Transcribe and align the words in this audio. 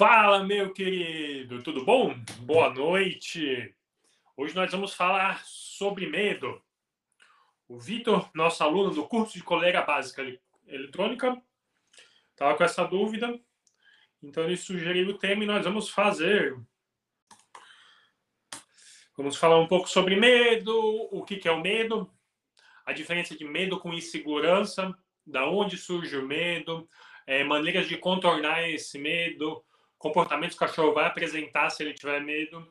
Fala, 0.00 0.42
meu 0.42 0.72
querido, 0.72 1.62
tudo 1.62 1.84
bom? 1.84 2.14
Boa 2.38 2.72
noite. 2.72 3.74
Hoje 4.34 4.54
nós 4.54 4.72
vamos 4.72 4.94
falar 4.94 5.44
sobre 5.44 6.06
medo. 6.06 6.58
O 7.68 7.78
Vitor, 7.78 8.30
nosso 8.32 8.64
aluno 8.64 8.92
do 8.92 9.06
curso 9.06 9.34
de 9.34 9.42
coleira 9.42 9.82
básica 9.82 10.22
eletrônica, 10.66 11.38
estava 12.30 12.56
com 12.56 12.64
essa 12.64 12.82
dúvida, 12.86 13.38
então 14.22 14.44
ele 14.44 14.56
sugeriu 14.56 15.06
o 15.10 15.18
tema 15.18 15.44
e 15.44 15.46
nós 15.46 15.66
vamos 15.66 15.90
fazer. 15.90 16.58
Vamos 19.14 19.36
falar 19.36 19.58
um 19.58 19.68
pouco 19.68 19.86
sobre 19.86 20.16
medo, 20.16 20.74
o 21.12 21.22
que 21.26 21.46
é 21.46 21.52
o 21.52 21.60
medo, 21.60 22.10
a 22.86 22.94
diferença 22.94 23.36
de 23.36 23.44
medo 23.44 23.78
com 23.78 23.92
insegurança, 23.92 24.96
da 25.26 25.46
onde 25.46 25.76
surge 25.76 26.16
o 26.16 26.26
medo, 26.26 26.88
é, 27.26 27.44
maneiras 27.44 27.86
de 27.86 27.98
contornar 27.98 28.66
esse 28.66 28.98
medo, 28.98 29.62
comportamentos 30.00 30.56
que 30.56 30.64
o 30.64 30.66
cachorro 30.66 30.94
vai 30.94 31.04
apresentar 31.04 31.68
se 31.68 31.82
ele 31.82 31.92
tiver 31.92 32.20
medo. 32.20 32.66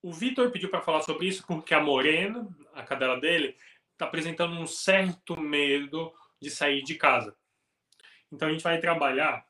O 0.00 0.12
Vitor 0.12 0.52
pediu 0.52 0.70
para 0.70 0.80
falar 0.80 1.02
sobre 1.02 1.26
isso 1.26 1.44
porque 1.46 1.74
a 1.74 1.82
Morena, 1.82 2.48
a 2.72 2.84
cadela 2.84 3.20
dele, 3.20 3.56
está 3.92 4.06
apresentando 4.06 4.54
um 4.54 4.68
certo 4.68 5.38
medo 5.38 6.14
de 6.40 6.48
sair 6.48 6.82
de 6.84 6.94
casa. 6.94 7.36
Então 8.30 8.46
a 8.46 8.52
gente 8.52 8.62
vai 8.62 8.78
trabalhar 8.78 9.44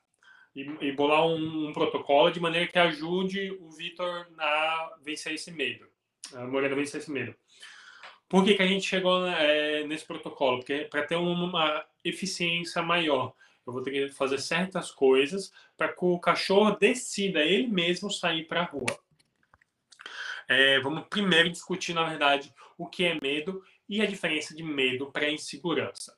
e, 0.56 0.62
e 0.80 0.92
bolar 0.92 1.26
um, 1.26 1.68
um, 1.68 1.72
protocolo 1.74 2.30
de 2.30 2.40
maneira 2.40 2.66
que 2.66 2.78
ajude 2.78 3.50
o 3.60 3.70
Vitor 3.70 4.26
a 4.38 4.96
vencer 5.02 5.34
esse 5.34 5.50
medo. 5.50 5.86
A 6.32 6.46
Morena 6.46 6.74
vencer 6.74 7.02
esse 7.02 7.10
medo. 7.10 7.34
Por 8.30 8.44
que, 8.44 8.54
que 8.54 8.62
a 8.62 8.66
gente 8.66 8.86
chegou 8.86 9.26
é, 9.26 9.84
nesse 9.84 10.06
protocolo? 10.06 10.60
Porque 10.60 10.86
para 10.90 11.04
ter 11.04 11.16
uma 11.16 11.84
eficiência 12.02 12.80
maior 12.82 13.34
eu 13.68 13.72
vou 13.72 13.82
ter 13.82 13.90
que 13.90 14.08
fazer 14.08 14.38
certas 14.38 14.90
coisas 14.90 15.52
para 15.76 15.88
que 15.88 16.04
o 16.04 16.18
cachorro 16.18 16.76
decida 16.76 17.40
ele 17.40 17.68
mesmo 17.68 18.10
sair 18.10 18.44
para 18.44 18.62
a 18.62 18.64
rua. 18.64 18.98
É, 20.48 20.80
vamos 20.80 21.06
primeiro 21.08 21.50
discutir, 21.50 21.92
na 21.92 22.04
verdade, 22.04 22.52
o 22.78 22.86
que 22.86 23.04
é 23.04 23.18
medo 23.20 23.62
e 23.88 24.00
a 24.00 24.06
diferença 24.06 24.54
de 24.54 24.62
medo 24.62 25.12
para 25.12 25.30
insegurança. 25.30 26.16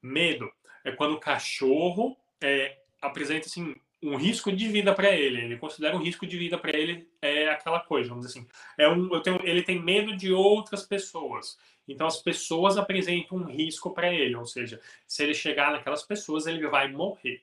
Medo 0.00 0.50
é 0.82 0.90
quando 0.90 1.14
o 1.14 1.20
cachorro 1.20 2.16
é, 2.40 2.78
apresenta 3.00 3.46
assim, 3.46 3.74
um 4.02 4.16
risco 4.16 4.50
de 4.50 4.68
vida 4.68 4.94
para 4.94 5.10
ele. 5.10 5.42
Ele 5.42 5.58
considera 5.58 5.96
um 5.96 6.02
risco 6.02 6.26
de 6.26 6.38
vida 6.38 6.56
para 6.56 6.76
ele 6.76 7.08
é 7.20 7.48
aquela 7.48 7.80
coisa, 7.80 8.08
vamos 8.08 8.26
dizer 8.26 8.38
assim. 8.38 8.48
É 8.78 8.88
um, 8.88 9.12
eu 9.12 9.20
tenho, 9.20 9.40
ele 9.44 9.62
tem 9.62 9.82
medo 9.82 10.16
de 10.16 10.32
outras 10.32 10.84
pessoas. 10.84 11.58
Então 11.86 12.06
as 12.06 12.20
pessoas 12.20 12.76
apresentam 12.76 13.38
um 13.38 13.44
risco 13.44 13.92
para 13.92 14.12
ele, 14.12 14.34
ou 14.36 14.46
seja, 14.46 14.80
se 15.06 15.22
ele 15.22 15.34
chegar 15.34 15.72
naquelas 15.72 16.02
pessoas, 16.02 16.46
ele 16.46 16.66
vai 16.68 16.90
morrer. 16.90 17.42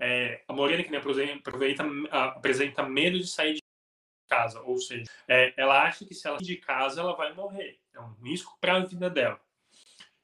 É, 0.00 0.42
a 0.48 0.52
Morena 0.52 0.82
que 0.82 0.94
aproveita, 0.96 1.84
apresenta 2.10 2.82
medo 2.82 3.18
de 3.18 3.26
sair 3.26 3.54
de 3.54 3.62
casa, 4.28 4.60
ou 4.62 4.78
seja, 4.78 5.04
é, 5.28 5.54
ela 5.56 5.82
acha 5.82 6.04
que 6.04 6.14
se 6.14 6.26
ela 6.26 6.38
sair 6.38 6.46
de 6.46 6.56
casa, 6.56 7.00
ela 7.00 7.14
vai 7.14 7.32
morrer. 7.32 7.78
É 7.94 8.00
um 8.00 8.12
risco 8.22 8.56
para 8.60 8.76
a 8.76 8.80
vida 8.80 9.08
dela. 9.08 9.40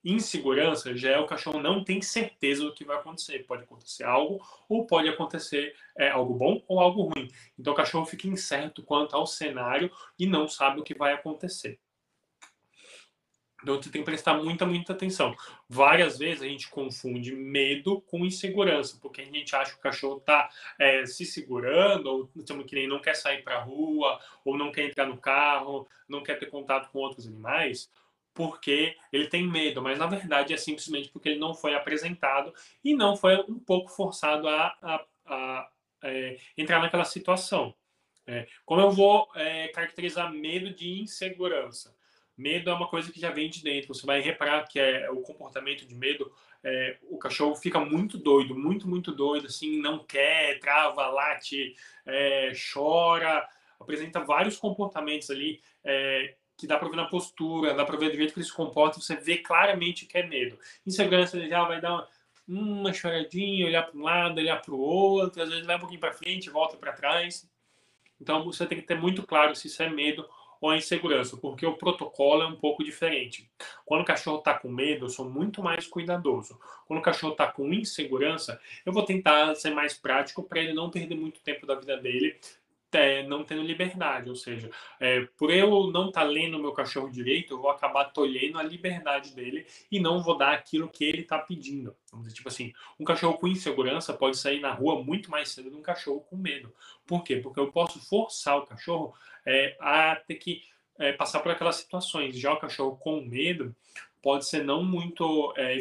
Insegurança 0.05 0.97
já 0.97 1.11
é 1.13 1.19
o 1.19 1.27
cachorro 1.27 1.61
não 1.61 1.85
tem 1.85 2.03
certeza 2.03 2.65
do 2.65 2.75
que 2.75 2.85
vai 2.85 2.97
acontecer. 2.97 3.47
Pode 3.47 3.63
acontecer 3.63 4.03
algo 4.03 4.45
ou 4.69 4.85
pode 4.85 5.09
acontecer 5.09 5.77
é, 5.97 6.11
algo 6.11 6.35
bom 6.35 6.61
ou 6.67 6.81
algo 6.81 7.03
ruim. 7.03 7.31
Então 7.57 7.73
o 7.73 7.77
cachorro 7.77 8.05
fica 8.05 8.27
incerto 8.27 8.83
quanto 8.83 9.15
ao 9.15 9.27
cenário 9.27 9.91
e 10.19 10.27
não 10.27 10.49
sabe 10.49 10.81
o 10.81 10.83
que 10.83 10.95
vai 10.95 11.13
acontecer. 11.13 11.79
Então 13.63 13.77
você 13.77 13.91
tem 13.91 14.03
que 14.03 14.07
prestar 14.07 14.35
muita, 14.35 14.67
muita 14.67 14.93
atenção. 14.93 15.35
Várias 15.69 16.19
vezes 16.19 16.43
a 16.43 16.47
gente 16.47 16.69
confunde 16.69 17.35
medo 17.35 18.01
com 18.03 18.27
insegurança, 18.27 18.99
porque 19.01 19.23
a 19.23 19.25
gente 19.25 19.55
acha 19.55 19.73
que 19.73 19.79
o 19.79 19.83
cachorro 19.83 20.19
está 20.19 20.51
é, 20.79 21.07
se 21.07 21.25
segurando, 21.25 22.07
ou 22.07 22.31
que 22.65 22.75
nem 22.75 22.89
não 22.89 23.01
quer 23.01 23.15
sair 23.15 23.43
para 23.43 23.57
a 23.57 23.63
rua, 23.63 24.19
ou 24.45 24.59
não 24.59 24.73
quer 24.73 24.87
entrar 24.87 25.07
no 25.07 25.17
carro, 25.17 25.87
não 26.09 26.23
quer 26.23 26.39
ter 26.39 26.47
contato 26.47 26.91
com 26.91 26.99
outros 26.99 27.27
animais, 27.27 27.91
porque 28.35 28.97
ele 29.13 29.29
tem 29.29 29.47
medo, 29.47 29.83
mas 29.83 29.99
na 29.99 30.07
verdade 30.07 30.55
é 30.55 30.57
simplesmente 30.57 31.09
porque 31.11 31.29
ele 31.29 31.39
não 31.39 31.55
foi 31.55 31.75
apresentado 31.75 32.53
e 32.83 32.95
não 32.95 33.17
foi 33.17 33.37
um 33.49 33.59
pouco 33.59 33.91
forçado 33.91 34.49
a, 34.49 34.75
a, 34.83 35.05
a 35.27 35.71
é, 36.03 36.37
entrar 36.57 36.81
naquela 36.81 37.05
situação. 37.05 37.75
É, 38.27 38.47
como 38.65 38.81
eu 38.81 38.91
vou 38.91 39.29
é, 39.35 39.69
caracterizar 39.69 40.33
medo 40.33 40.73
de 40.73 41.01
insegurança? 41.01 41.95
Medo 42.37 42.71
é 42.71 42.75
uma 42.75 42.89
coisa 42.89 43.13
que 43.13 43.21
já 43.21 43.31
vem 43.31 43.51
de 43.51 43.63
dentro. 43.63 43.95
Você 43.95 44.07
vai 44.07 44.21
reparar 44.21 44.67
que 44.67 44.79
é 44.79 45.11
o 45.11 45.21
comportamento 45.21 45.87
de 45.87 45.95
medo. 45.95 46.33
É, 46.65 46.99
o 47.11 47.19
cachorro 47.19 47.55
fica 47.55 47.81
muito 47.81 48.17
doido, 48.17 48.55
muito, 48.55 48.89
muito 48.89 49.13
doido, 49.13 49.47
assim, 49.47 49.81
não 49.81 49.99
quer, 50.05 50.59
trava, 50.61 51.09
late, 51.09 51.75
é, 52.07 52.53
chora, 52.73 53.47
apresenta 53.81 54.21
vários 54.21 54.57
comportamentos 54.57 55.29
ali 55.29 55.61
é, 55.85 56.37
que 56.57 56.67
dá 56.67 56.79
para 56.79 56.89
ver 56.89 56.97
na 56.97 57.07
postura, 57.07 57.75
dá 57.75 57.85
para 57.85 57.97
ver 57.97 58.11
do 58.11 58.17
jeito 58.17 58.33
que 58.33 58.39
ele 58.39 58.47
se 58.47 58.55
comporta, 58.55 59.01
você 59.01 59.17
vê 59.17 59.39
claramente 59.39 60.07
que 60.07 60.17
é 60.17 60.25
medo. 60.25 60.57
Insegurança 60.87 61.37
ele 61.37 61.49
já 61.49 61.65
vai 61.65 61.81
dar 61.81 61.93
uma, 61.93 62.09
uma 62.47 62.93
choradinha, 62.93 63.67
olhar 63.67 63.83
para 63.83 63.99
um 63.99 64.03
lado, 64.03 64.39
olhar 64.39 64.63
para 64.63 64.73
o 64.73 64.79
outro, 64.79 65.43
às 65.43 65.49
vezes 65.49 65.67
vai 65.67 65.77
um 65.77 65.81
pouquinho 65.81 66.01
para 66.01 66.13
frente, 66.13 66.49
volta 66.49 66.77
para 66.77 66.93
trás. 66.93 67.51
Então 68.21 68.45
você 68.45 68.65
tem 68.67 68.79
que 68.79 68.87
ter 68.87 68.95
muito 68.95 69.25
claro 69.25 69.57
se 69.57 69.67
isso 69.67 69.83
é 69.83 69.91
medo 69.91 70.29
ou 70.63 70.71
a 70.71 70.77
insegurança, 70.77 71.37
porque 71.37 71.67
o 71.67 71.77
protocolo 71.77 72.43
é 72.43 72.47
um 72.47 72.55
pouco 72.55 72.85
diferente. 72.85 73.51
Quando 73.85 74.03
o 74.03 74.05
cachorro 74.05 74.39
está 74.39 74.55
com 74.55 74.69
medo, 74.69 75.07
eu 75.07 75.09
sou 75.09 75.29
muito 75.29 75.61
mais 75.61 75.89
cuidadoso. 75.89 76.57
Quando 76.87 77.01
o 77.01 77.03
cachorro 77.03 77.33
está 77.33 77.49
com 77.49 77.75
insegurança, 77.75 78.61
eu 78.87 78.93
vou 78.93 79.05
tentar 79.05 79.57
ser 79.57 79.75
mais 79.75 79.93
prático 79.93 80.41
para 80.41 80.61
ele 80.61 80.73
não 80.73 80.89
perder 80.89 81.17
muito 81.17 81.41
tempo 81.41 81.67
da 81.67 81.75
vida 81.75 81.97
dele 81.97 82.39
é, 82.93 83.23
não 83.23 83.45
tendo 83.45 83.63
liberdade, 83.63 84.29
ou 84.29 84.37
seja, 84.37 84.71
é, 85.01 85.23
por 85.37 85.51
eu 85.51 85.91
não 85.91 86.09
estar 86.09 86.23
tá 86.23 86.27
lendo 86.27 86.57
o 86.57 86.61
meu 86.61 86.73
cachorro 86.73 87.11
direito, 87.11 87.55
eu 87.55 87.61
vou 87.61 87.71
acabar 87.71 88.07
tolhendo 88.07 88.59
a 88.59 88.63
liberdade 88.63 89.35
dele 89.35 89.67
e 89.91 89.99
não 89.99 90.23
vou 90.23 90.37
dar 90.37 90.53
aquilo 90.53 90.89
que 90.89 91.05
ele 91.05 91.23
está 91.23 91.39
pedindo. 91.39 91.97
Vamos 92.11 92.27
dizer, 92.27 92.37
tipo 92.37 92.49
assim, 92.49 92.73
um 92.99 93.05
cachorro 93.05 93.39
com 93.39 93.49
insegurança 93.49 94.13
pode 94.13 94.37
sair 94.37 94.61
na 94.61 94.73
rua 94.73 95.03
muito 95.03 95.31
mais 95.31 95.51
cedo 95.51 95.65
do 95.65 95.71
que 95.73 95.77
um 95.79 95.83
cachorro 95.83 96.21
com 96.21 96.37
medo. 96.37 96.73
Por 97.07 97.23
quê? 97.25 97.37
Porque 97.37 97.61
eu 97.61 97.73
posso 97.73 97.99
forçar 98.01 98.59
o 98.59 98.67
cachorro 98.67 99.15
é, 99.47 99.77
a 99.81 100.17
ter 100.17 100.37
que 100.37 100.63
é, 100.99 101.13
passar 101.13 101.41
por 101.41 101.51
aquelas 101.51 101.77
situações. 101.77 102.39
Já 102.39 102.53
o 102.53 102.61
cachorro 102.61 102.97
com 102.97 103.21
medo 103.23 103.75
pode 104.23 104.47
ser 104.47 104.65
não 104.65 104.85
muito 104.85 105.53
é, 105.57 105.77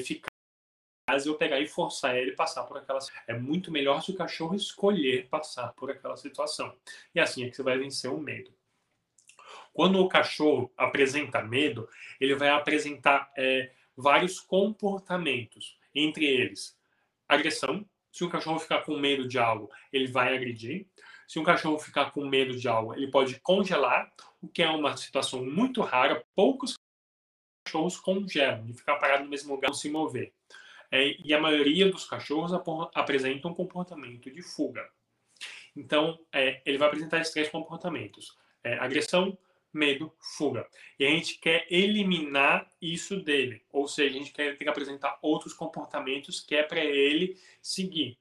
eficaz 1.12 1.26
eu 1.26 1.36
pegar 1.36 1.60
e 1.60 1.68
forçar 1.68 2.16
ele 2.16 2.32
passar 2.32 2.64
por 2.64 2.78
aquela 2.78 3.00
é 3.28 3.34
muito 3.34 3.72
melhor 3.72 4.02
se 4.02 4.12
o 4.12 4.16
cachorro 4.16 4.56
escolher 4.56 5.28
passar 5.30 5.74
por 5.74 5.92
aquela 5.92 6.16
situação. 6.16 6.76
E 7.14 7.20
assim 7.20 7.44
é 7.44 7.50
que 7.50 7.56
você 7.56 7.64
vai 7.64 7.78
vencer 7.78 8.12
o 8.12 8.20
medo. 8.20 8.52
Quando 9.74 10.00
o 10.00 10.08
cachorro 10.08 10.72
apresenta 10.78 11.42
medo 11.42 11.88
ele 12.20 12.36
vai 12.36 12.50
apresentar 12.50 13.32
é, 13.38 13.72
vários 13.96 14.40
comportamentos. 14.40 15.78
Entre 15.94 16.26
eles 16.26 16.78
agressão. 17.28 17.86
Se 18.12 18.24
o 18.26 18.30
cachorro 18.30 18.60
ficar 18.60 18.82
com 18.82 18.98
medo 18.98 19.28
de 19.28 19.38
algo 19.38 19.70
ele 19.92 20.08
vai 20.08 20.36
agredir. 20.36 20.88
Se 21.28 21.40
um 21.40 21.44
cachorro 21.44 21.80
ficar 21.80 22.12
com 22.12 22.26
medo 22.26 22.56
de 22.56 22.68
algo 22.68 22.94
ele 22.94 23.10
pode 23.10 23.40
congelar 23.40 24.12
o 24.42 24.48
que 24.48 24.64
é 24.64 24.70
uma 24.70 24.96
situação 24.98 25.46
muito 25.46 25.82
rara. 25.82 26.24
Poucos 26.36 26.76
cachorros 27.66 27.98
congelam 27.98 28.66
de 28.66 28.74
ficar 28.74 28.98
parado 28.98 29.24
no 29.24 29.30
mesmo 29.30 29.54
lugar 29.54 29.68
não 29.70 29.76
se 29.76 29.90
mover 29.90 30.34
é, 30.92 31.16
e 31.24 31.34
a 31.34 31.40
maioria 31.40 31.90
dos 31.90 32.06
cachorros 32.06 32.52
apresenta 32.94 33.48
um 33.48 33.54
comportamento 33.54 34.30
de 34.30 34.42
fuga. 34.42 34.88
Então, 35.76 36.20
é, 36.34 36.62
ele 36.66 36.78
vai 36.78 36.90
apresentar 36.90 37.22
esses 37.22 37.34
três 37.34 37.50
comportamentos: 37.50 38.38
é, 38.64 38.74
agressão, 38.78 39.38
medo, 39.74 40.14
fuga. 40.20 40.68
E 41.00 41.06
a 41.06 41.10
gente 41.10 41.40
quer 41.40 41.66
eliminar 41.72 42.70
isso 42.82 43.22
dele, 43.22 43.64
ou 43.72 43.88
seja, 43.88 44.16
a 44.16 44.20
gente 44.20 44.34
quer 44.34 44.58
ter 44.58 44.66
que 44.66 44.70
apresentar 44.70 45.18
outros 45.22 45.54
comportamentos 45.54 46.42
que 46.42 46.56
é 46.56 46.64
para 46.64 46.84
ele 46.84 47.38
seguir. 47.62 48.18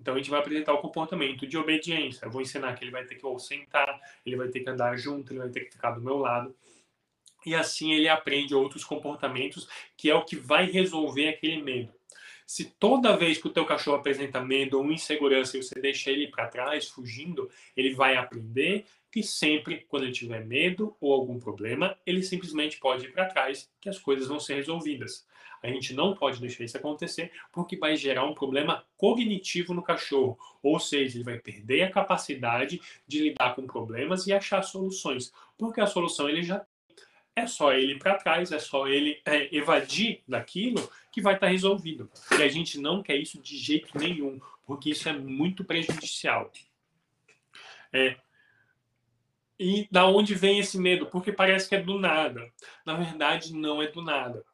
Então 0.00 0.14
a 0.14 0.16
gente 0.16 0.30
vai 0.30 0.40
apresentar 0.40 0.72
o 0.72 0.78
comportamento 0.78 1.46
de 1.46 1.58
obediência. 1.58 2.24
Eu 2.24 2.30
vou 2.30 2.40
ensinar 2.40 2.72
que 2.74 2.84
ele 2.84 2.92
vai 2.92 3.04
ter 3.04 3.16
que 3.16 3.26
ou 3.26 3.38
sentar, 3.38 4.00
ele 4.24 4.36
vai 4.36 4.48
ter 4.48 4.60
que 4.60 4.70
andar 4.70 4.96
junto, 4.96 5.32
ele 5.32 5.40
vai 5.40 5.48
ter 5.50 5.64
que 5.64 5.72
ficar 5.72 5.90
do 5.90 6.00
meu 6.00 6.16
lado 6.16 6.54
e 7.48 7.54
assim 7.54 7.92
ele 7.92 8.08
aprende 8.08 8.54
outros 8.54 8.84
comportamentos, 8.84 9.68
que 9.96 10.10
é 10.10 10.14
o 10.14 10.24
que 10.24 10.36
vai 10.36 10.66
resolver 10.66 11.28
aquele 11.28 11.62
medo. 11.62 11.92
Se 12.48 12.64
toda 12.64 13.14
vez 13.14 13.36
que 13.36 13.46
o 13.46 13.52
teu 13.52 13.66
cachorro 13.66 13.98
apresenta 13.98 14.40
medo 14.40 14.78
ou 14.78 14.90
insegurança 14.90 15.54
e 15.54 15.62
você 15.62 15.78
deixa 15.78 16.10
ele 16.10 16.28
para 16.28 16.46
trás, 16.48 16.88
fugindo, 16.88 17.50
ele 17.76 17.92
vai 17.92 18.16
aprender 18.16 18.86
que 19.12 19.22
sempre, 19.22 19.84
quando 19.86 20.04
ele 20.04 20.12
tiver 20.12 20.46
medo 20.46 20.96
ou 20.98 21.12
algum 21.12 21.38
problema, 21.38 21.94
ele 22.06 22.22
simplesmente 22.22 22.78
pode 22.78 23.04
ir 23.04 23.12
para 23.12 23.26
trás, 23.26 23.70
que 23.78 23.90
as 23.90 23.98
coisas 23.98 24.28
vão 24.28 24.40
ser 24.40 24.54
resolvidas. 24.54 25.26
A 25.62 25.68
gente 25.68 25.92
não 25.92 26.16
pode 26.16 26.40
deixar 26.40 26.64
isso 26.64 26.78
acontecer 26.78 27.30
porque 27.52 27.76
vai 27.76 27.94
gerar 27.96 28.24
um 28.24 28.32
problema 28.32 28.82
cognitivo 28.96 29.74
no 29.74 29.82
cachorro, 29.82 30.38
ou 30.62 30.80
seja, 30.80 31.18
ele 31.18 31.24
vai 31.24 31.38
perder 31.38 31.82
a 31.82 31.90
capacidade 31.90 32.80
de 33.06 33.24
lidar 33.24 33.56
com 33.56 33.66
problemas 33.66 34.26
e 34.26 34.32
achar 34.32 34.62
soluções, 34.62 35.34
porque 35.58 35.82
a 35.82 35.86
solução 35.86 36.26
ele 36.26 36.42
já 36.42 36.64
é 37.38 37.46
só 37.46 37.72
ele 37.72 37.92
ir 37.92 37.98
para 37.98 38.16
trás, 38.16 38.52
é 38.52 38.58
só 38.58 38.86
ele 38.86 39.20
é, 39.24 39.54
evadir 39.54 40.22
daquilo 40.26 40.90
que 41.10 41.20
vai 41.20 41.34
estar 41.34 41.46
tá 41.46 41.52
resolvido. 41.52 42.10
E 42.38 42.42
a 42.42 42.48
gente 42.48 42.78
não 42.78 43.02
quer 43.02 43.16
isso 43.16 43.40
de 43.40 43.56
jeito 43.56 43.96
nenhum, 43.98 44.40
porque 44.66 44.90
isso 44.90 45.08
é 45.08 45.12
muito 45.12 45.64
prejudicial. 45.64 46.50
É, 47.92 48.16
e 49.58 49.88
da 49.90 50.06
onde 50.06 50.34
vem 50.34 50.60
esse 50.60 50.78
medo? 50.78 51.06
Porque 51.06 51.32
parece 51.32 51.68
que 51.68 51.74
é 51.74 51.82
do 51.82 51.98
nada. 51.98 52.52
Na 52.86 52.94
verdade, 52.94 53.52
não 53.52 53.82
é 53.82 53.88
do 53.88 54.02
nada. 54.02 54.44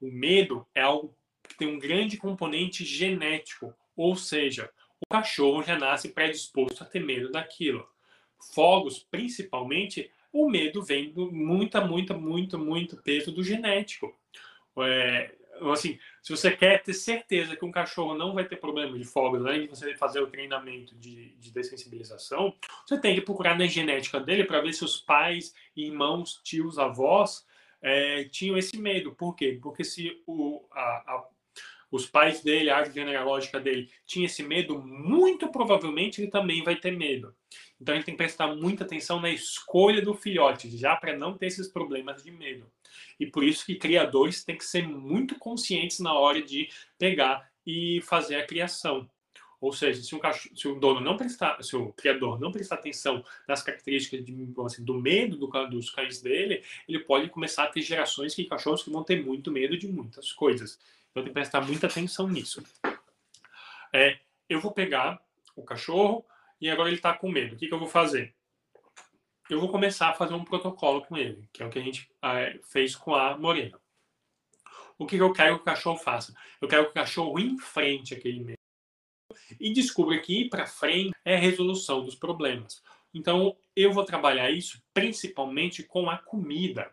O 0.00 0.10
medo 0.10 0.66
é 0.74 0.82
algo 0.82 1.16
que 1.42 1.56
tem 1.56 1.68
um 1.68 1.78
grande 1.78 2.16
componente 2.18 2.84
genético, 2.84 3.74
ou 3.96 4.14
seja, 4.16 4.70
o 5.00 5.06
cachorro 5.06 5.62
já 5.62 5.78
nasce 5.78 6.10
predisposto 6.10 6.82
a 6.82 6.86
ter 6.86 7.00
medo 7.00 7.30
daquilo. 7.30 7.88
Fogos, 8.52 8.98
principalmente, 8.98 10.10
o 10.36 10.50
medo 10.50 10.82
vem 10.82 11.10
do 11.10 11.32
muita, 11.32 11.80
muita, 11.80 12.14
muito, 12.14 12.58
muito 12.58 12.96
peso 12.98 13.32
do 13.32 13.42
genético. 13.42 14.14
É, 14.78 15.34
assim, 15.72 15.98
se 16.22 16.30
você 16.30 16.50
quer 16.50 16.82
ter 16.82 16.92
certeza 16.92 17.56
que 17.56 17.64
um 17.64 17.70
cachorro 17.70 18.14
não 18.14 18.34
vai 18.34 18.44
ter 18.44 18.56
problema 18.56 18.98
de 18.98 19.04
fogos, 19.04 19.44
além 19.44 19.62
de 19.62 19.68
você 19.68 19.96
fazer 19.96 20.20
o 20.20 20.26
treinamento 20.26 20.94
de, 20.96 21.30
de 21.36 21.50
dessensibilização, 21.50 22.54
você 22.86 23.00
tem 23.00 23.14
que 23.14 23.22
procurar 23.22 23.58
na 23.58 23.66
genética 23.66 24.20
dele 24.20 24.44
para 24.44 24.60
ver 24.60 24.72
se 24.72 24.84
os 24.84 24.98
pais, 24.98 25.54
irmãos, 25.74 26.40
tios, 26.44 26.78
avós 26.78 27.46
é, 27.80 28.24
tinham 28.24 28.58
esse 28.58 28.76
medo. 28.76 29.14
Por 29.14 29.34
quê? 29.34 29.58
Porque 29.62 29.84
se 29.84 30.22
o, 30.26 30.64
a, 30.72 30.80
a, 30.80 31.28
os 31.90 32.06
pais 32.06 32.42
dele, 32.42 32.70
a 32.70 32.78
árvore 32.78 32.94
genealógica 32.94 33.60
dele, 33.60 33.90
tinha 34.04 34.26
esse 34.26 34.42
medo, 34.42 34.82
muito 34.82 35.48
provavelmente 35.48 36.20
ele 36.20 36.30
também 36.30 36.62
vai 36.62 36.76
ter 36.76 36.90
medo. 36.90 37.34
Então 37.80 37.92
a 37.92 37.96
gente 37.96 38.06
tem 38.06 38.14
que 38.14 38.22
prestar 38.22 38.54
muita 38.54 38.84
atenção 38.84 39.20
na 39.20 39.30
escolha 39.30 40.02
do 40.02 40.14
filhote, 40.14 40.76
já 40.76 40.96
para 40.96 41.16
não 41.16 41.36
ter 41.36 41.46
esses 41.46 41.68
problemas 41.68 42.22
de 42.22 42.30
medo. 42.30 42.66
E 43.20 43.26
por 43.26 43.44
isso 43.44 43.64
que 43.64 43.76
criadores 43.76 44.44
têm 44.44 44.56
que 44.56 44.64
ser 44.64 44.86
muito 44.86 45.38
conscientes 45.38 46.00
na 46.00 46.14
hora 46.14 46.42
de 46.42 46.68
pegar 46.98 47.50
e 47.66 48.00
fazer 48.02 48.36
a 48.36 48.46
criação. 48.46 49.08
Ou 49.60 49.72
seja, 49.72 50.02
se, 50.02 50.14
um 50.14 50.18
cachorro, 50.18 50.56
se 50.56 50.68
o 50.68 50.78
dono 50.78 51.00
não 51.00 51.16
prestar, 51.16 51.62
se 51.62 51.74
o 51.74 51.92
criador 51.92 52.38
não 52.38 52.52
prestar 52.52 52.76
atenção 52.76 53.24
nas 53.48 53.62
características 53.62 54.24
de, 54.24 54.54
assim, 54.64 54.84
do 54.84 54.94
medo 54.94 55.36
do, 55.36 55.46
dos 55.68 55.90
cães 55.90 56.20
dele, 56.20 56.62
ele 56.86 56.98
pode 57.00 57.30
começar 57.30 57.64
a 57.64 57.68
ter 57.68 57.80
gerações 57.80 58.34
de 58.34 58.44
cachorros 58.44 58.82
que 58.82 58.90
vão 58.90 59.02
ter 59.02 59.24
muito 59.24 59.50
medo 59.50 59.76
de 59.76 59.88
muitas 59.88 60.30
coisas. 60.32 60.78
Então 61.16 61.24
tem 61.24 61.32
que 61.32 61.40
prestar 61.40 61.62
muita 61.62 61.86
atenção 61.86 62.28
nisso. 62.28 62.62
É, 63.90 64.18
eu 64.50 64.60
vou 64.60 64.70
pegar 64.70 65.18
o 65.56 65.64
cachorro 65.64 66.26
e 66.60 66.68
agora 66.68 66.90
ele 66.90 66.98
está 66.98 67.14
com 67.14 67.30
medo. 67.30 67.54
O 67.54 67.58
que, 67.58 67.68
que 67.68 67.72
eu 67.72 67.78
vou 67.78 67.88
fazer? 67.88 68.36
eu 69.48 69.58
vou 69.58 69.70
começar 69.70 70.10
a 70.10 70.14
fazer 70.14 70.34
um 70.34 70.44
protocolo 70.44 71.06
com 71.06 71.16
ele, 71.16 71.48
que 71.54 71.62
é 71.62 71.66
o 71.66 71.70
que 71.70 71.78
a 71.78 71.82
gente 71.82 72.10
é, 72.20 72.58
fez 72.64 72.94
com 72.94 73.14
a 73.14 73.38
Morena. 73.38 73.80
O 74.98 75.06
que 75.06 75.16
eu 75.16 75.32
quero 75.32 75.54
que 75.54 75.62
o 75.62 75.64
cachorro 75.64 75.96
faça? 75.96 76.34
Eu 76.60 76.68
quero 76.68 76.84
que 76.84 76.90
o 76.90 76.94
cachorro 76.94 77.38
enfrente 77.38 78.12
aquele 78.12 78.40
medo 78.40 78.58
e 79.58 79.72
descubra 79.72 80.20
que 80.20 80.42
ir 80.42 80.48
para 80.50 80.66
frente 80.66 81.14
é 81.24 81.36
a 81.36 81.40
resolução 81.40 82.04
dos 82.04 82.14
problemas. 82.14 82.82
Então, 83.14 83.56
eu 83.74 83.90
vou 83.90 84.04
trabalhar 84.04 84.50
isso 84.50 84.82
principalmente 84.92 85.82
com 85.82 86.10
a 86.10 86.18
comida. 86.18 86.92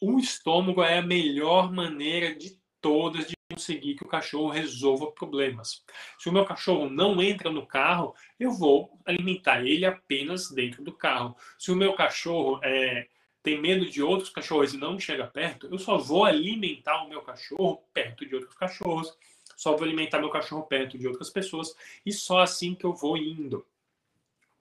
O 0.00 0.20
estômago 0.20 0.82
é 0.82 0.98
a 0.98 1.02
melhor 1.02 1.72
maneira 1.72 2.36
de 2.36 2.61
todas 2.82 3.28
de 3.28 3.36
conseguir 3.48 3.94
que 3.94 4.04
o 4.04 4.08
cachorro 4.08 4.48
resolva 4.48 5.10
problemas. 5.12 5.84
Se 6.18 6.28
o 6.28 6.32
meu 6.32 6.44
cachorro 6.44 6.90
não 6.90 7.22
entra 7.22 7.50
no 7.50 7.66
carro, 7.66 8.14
eu 8.38 8.50
vou 8.50 8.98
alimentar 9.06 9.64
ele 9.64 9.86
apenas 9.86 10.50
dentro 10.50 10.82
do 10.82 10.92
carro. 10.92 11.36
Se 11.58 11.70
o 11.70 11.76
meu 11.76 11.94
cachorro 11.94 12.60
é, 12.62 13.08
tem 13.42 13.60
medo 13.60 13.88
de 13.88 14.02
outros 14.02 14.30
cachorros 14.30 14.74
e 14.74 14.76
não 14.76 14.98
chega 14.98 15.26
perto, 15.26 15.68
eu 15.70 15.78
só 15.78 15.96
vou 15.96 16.24
alimentar 16.24 17.04
o 17.04 17.08
meu 17.08 17.22
cachorro 17.22 17.82
perto 17.94 18.26
de 18.26 18.34
outros 18.34 18.54
cachorros. 18.54 19.16
Só 19.56 19.76
vou 19.76 19.84
alimentar 19.84 20.18
meu 20.18 20.30
cachorro 20.30 20.64
perto 20.64 20.98
de 20.98 21.06
outras 21.06 21.30
pessoas 21.30 21.74
e 22.04 22.12
só 22.12 22.40
assim 22.40 22.74
que 22.74 22.84
eu 22.84 22.92
vou 22.92 23.16
indo. 23.16 23.64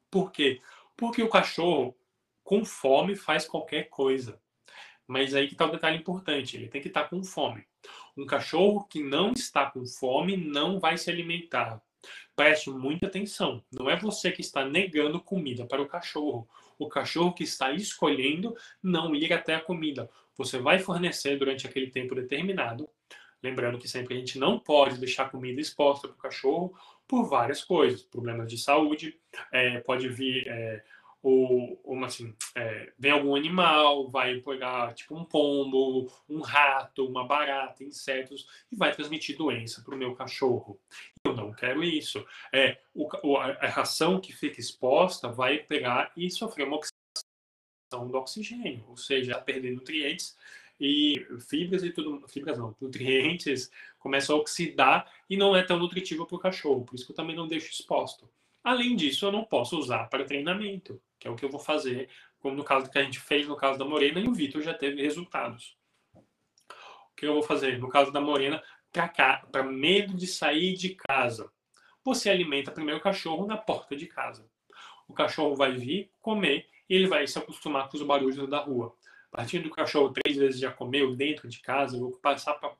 Por 0.09 0.31
quê? 0.31 0.61
Porque 0.95 1.23
o 1.23 1.29
cachorro 1.29 1.97
com 2.43 2.65
fome 2.65 3.15
faz 3.15 3.45
qualquer 3.45 3.89
coisa. 3.89 4.39
Mas 5.07 5.33
aí 5.33 5.47
que 5.47 5.53
está 5.53 5.65
o 5.65 5.71
detalhe 5.71 5.97
importante, 5.97 6.55
ele 6.55 6.67
tem 6.67 6.81
que 6.81 6.87
estar 6.87 7.03
tá 7.03 7.09
com 7.09 7.23
fome. 7.23 7.65
Um 8.17 8.25
cachorro 8.25 8.85
que 8.85 9.01
não 9.03 9.31
está 9.33 9.69
com 9.69 9.85
fome 9.85 10.37
não 10.37 10.79
vai 10.79 10.97
se 10.97 11.09
alimentar. 11.09 11.81
Preste 12.35 12.69
muita 12.69 13.07
atenção. 13.07 13.63
Não 13.71 13.89
é 13.89 13.95
você 13.95 14.31
que 14.31 14.41
está 14.41 14.65
negando 14.65 15.19
comida 15.19 15.65
para 15.65 15.81
o 15.81 15.87
cachorro. 15.87 16.47
O 16.79 16.87
cachorro 16.87 17.33
que 17.33 17.43
está 17.43 17.71
escolhendo 17.71 18.55
não 18.81 19.15
ir 19.15 19.31
até 19.31 19.55
a 19.55 19.61
comida. 19.61 20.09
Você 20.35 20.57
vai 20.57 20.79
fornecer 20.79 21.37
durante 21.37 21.67
aquele 21.67 21.91
tempo 21.91 22.15
determinado. 22.15 22.89
Lembrando 23.43 23.77
que 23.77 23.87
sempre 23.87 24.15
a 24.15 24.17
gente 24.17 24.37
não 24.37 24.59
pode 24.59 24.99
deixar 24.99 25.29
comida 25.29 25.59
exposta 25.59 26.07
para 26.07 26.15
o 26.15 26.19
cachorro 26.19 26.75
por 27.07 27.27
várias 27.27 27.63
coisas. 27.63 28.01
Problemas 28.01 28.47
de 28.47 28.57
saúde, 28.57 29.19
é, 29.51 29.79
pode 29.79 30.07
vir 30.09 30.47
é, 30.47 30.83
ou, 31.21 31.79
ou 31.83 32.03
assim, 32.03 32.35
é, 32.55 32.91
vem 32.97 33.11
algum 33.11 33.35
animal, 33.35 34.09
vai 34.09 34.39
pegar 34.39 34.93
tipo 34.93 35.15
um 35.15 35.23
pombo, 35.23 36.11
um 36.27 36.41
rato, 36.41 37.05
uma 37.05 37.25
barata, 37.25 37.83
insetos 37.83 38.47
e 38.71 38.75
vai 38.75 38.91
transmitir 38.93 39.37
doença 39.37 39.81
para 39.83 39.93
o 39.93 39.97
meu 39.97 40.15
cachorro. 40.15 40.79
Eu 41.23 41.35
não 41.35 41.53
quero 41.53 41.83
isso. 41.83 42.25
É, 42.51 42.79
o, 42.93 43.37
a 43.37 43.67
ração 43.67 44.19
que 44.19 44.33
fica 44.33 44.59
exposta 44.59 45.29
vai 45.29 45.59
pegar 45.59 46.11
e 46.17 46.29
sofrer 46.31 46.65
uma 46.65 46.77
oxidação 46.77 48.07
do 48.07 48.17
oxigênio, 48.17 48.85
ou 48.87 48.97
seja, 48.97 49.39
perder 49.39 49.75
nutrientes 49.75 50.35
e 50.79 51.23
fibras 51.47 51.83
e 51.83 51.91
tudo, 51.91 52.27
fibras 52.27 52.57
não, 52.57 52.75
nutrientes 52.81 53.69
começam 53.99 54.35
a 54.35 54.39
oxidar 54.39 55.11
e 55.29 55.37
não 55.37 55.55
é 55.55 55.61
tão 55.61 55.77
nutritivo 55.77 56.25
para 56.25 56.35
o 56.35 56.39
cachorro, 56.39 56.83
por 56.83 56.95
isso 56.95 57.05
que 57.05 57.11
eu 57.11 57.15
também 57.15 57.35
não 57.35 57.47
deixo 57.47 57.71
exposto. 57.71 58.27
Além 58.63 58.95
disso, 58.95 59.25
eu 59.25 59.31
não 59.31 59.43
posso 59.43 59.77
usar 59.77 60.07
para 60.07 60.25
treinamento 60.25 60.99
que 61.21 61.27
é 61.27 61.31
o 61.31 61.35
que 61.35 61.45
eu 61.45 61.49
vou 61.49 61.59
fazer, 61.59 62.09
como 62.39 62.55
no 62.55 62.63
caso 62.63 62.89
que 62.89 62.97
a 62.97 63.03
gente 63.03 63.19
fez 63.19 63.47
no 63.47 63.55
caso 63.55 63.77
da 63.77 63.85
Morena, 63.85 64.19
e 64.19 64.27
o 64.27 64.33
Vitor 64.33 64.59
já 64.63 64.73
teve 64.73 65.03
resultados. 65.03 65.77
O 66.15 67.15
que 67.15 67.27
eu 67.27 67.33
vou 67.35 67.43
fazer? 67.43 67.77
No 67.77 67.87
caso 67.87 68.11
da 68.11 68.19
Morena, 68.19 68.61
para 69.51 69.63
medo 69.63 70.15
de 70.15 70.25
sair 70.25 70.73
de 70.73 70.95
casa. 70.95 71.51
Você 72.03 72.27
alimenta 72.27 72.71
primeiro 72.71 72.99
o 72.99 73.03
cachorro 73.03 73.45
na 73.45 73.55
porta 73.55 73.95
de 73.95 74.07
casa. 74.07 74.49
O 75.07 75.13
cachorro 75.13 75.55
vai 75.55 75.73
vir 75.73 76.11
comer 76.19 76.67
e 76.89 76.95
ele 76.95 77.07
vai 77.07 77.27
se 77.27 77.37
acostumar 77.37 77.87
com 77.87 77.97
os 77.97 78.03
barulhos 78.03 78.49
da 78.49 78.57
rua. 78.57 78.95
A 79.31 79.37
partir 79.37 79.59
do 79.59 79.69
cachorro 79.69 80.11
três 80.11 80.35
vezes 80.35 80.59
já 80.59 80.71
comeu 80.71 81.15
dentro 81.15 81.47
de 81.47 81.59
casa, 81.59 81.97
eu 81.97 81.99
vou 81.99 82.11
passar 82.17 82.55
para 82.55 82.75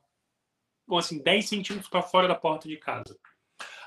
assim, 0.97 1.21
10 1.21 1.47
centímetros 1.47 1.89
para 1.89 2.01
fora 2.01 2.27
da 2.27 2.33
porta 2.33 2.67
de 2.67 2.77
casa. 2.77 3.15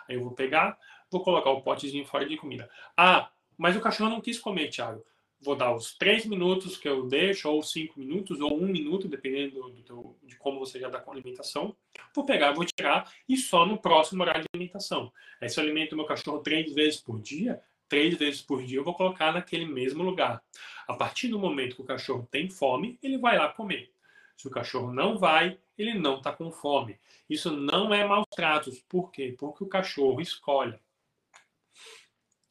Aí 0.09 0.15
eu 0.15 0.23
vou 0.23 0.33
pegar, 0.33 0.79
vou 1.11 1.25
colocar 1.25 1.51
o 1.51 1.61
potezinho 1.61 2.07
fora 2.07 2.25
de 2.25 2.37
comida. 2.37 2.71
Ah, 2.97 3.31
mas 3.57 3.77
o 3.77 3.81
cachorro 3.81 4.11
não 4.11 4.21
quis 4.21 4.39
comer, 4.39 4.69
Thiago. 4.69 5.05
Vou 5.41 5.55
dar 5.55 5.75
os 5.75 5.95
três 5.97 6.25
minutos 6.25 6.77
que 6.77 6.89
eu 6.89 7.07
deixo, 7.07 7.51
ou 7.51 7.63
cinco 7.63 7.99
minutos, 8.01 8.41
ou 8.41 8.59
um 8.59 8.67
minuto, 8.67 9.07
dependendo 9.07 9.69
do 9.69 9.83
teu, 9.83 10.17
de 10.23 10.37
como 10.37 10.59
você 10.59 10.81
já 10.81 10.89
dá 10.89 10.99
com 10.99 11.11
a 11.11 11.15
alimentação. 11.15 11.77
Vou 12.15 12.25
pegar, 12.25 12.53
vou 12.53 12.65
tirar 12.65 13.13
e 13.29 13.37
só 13.37 13.67
no 13.67 13.77
próximo 13.77 14.23
horário 14.23 14.43
de 14.43 14.49
alimentação. 14.55 15.13
Aí, 15.41 15.49
se 15.49 15.61
eu 15.61 15.65
alimento 15.65 15.95
meu 15.95 16.07
cachorro 16.07 16.39
três 16.39 16.73
vezes 16.73 16.99
por 16.99 17.21
dia, 17.21 17.61
três 17.89 18.17
vezes 18.17 18.41
por 18.41 18.63
dia 18.63 18.79
eu 18.79 18.85
vou 18.85 18.95
colocar 18.95 19.33
naquele 19.33 19.67
mesmo 19.67 20.03
lugar. 20.03 20.43
A 20.89 20.95
partir 20.95 21.29
do 21.29 21.39
momento 21.39 21.77
que 21.77 21.83
o 21.83 21.87
cachorro 21.87 22.27
tem 22.31 22.49
fome, 22.49 22.99
ele 23.03 23.19
vai 23.19 23.37
lá 23.37 23.49
comer. 23.49 23.93
Se 24.37 24.49
o 24.49 24.51
cachorro 24.51 24.93
não 24.93 25.19
vai, 25.19 25.59
ele 25.77 25.95
não 25.95 26.17
está 26.19 26.33
com 26.33 26.51
fome. 26.51 26.99
Isso 27.29 27.51
não 27.51 27.93
é 27.93 28.07
maus 28.07 28.27
tratos. 28.35 28.81
Por 28.89 29.11
quê? 29.11 29.35
Porque 29.39 29.63
o 29.63 29.69
cachorro 29.69 30.21
escolhe. 30.21 30.79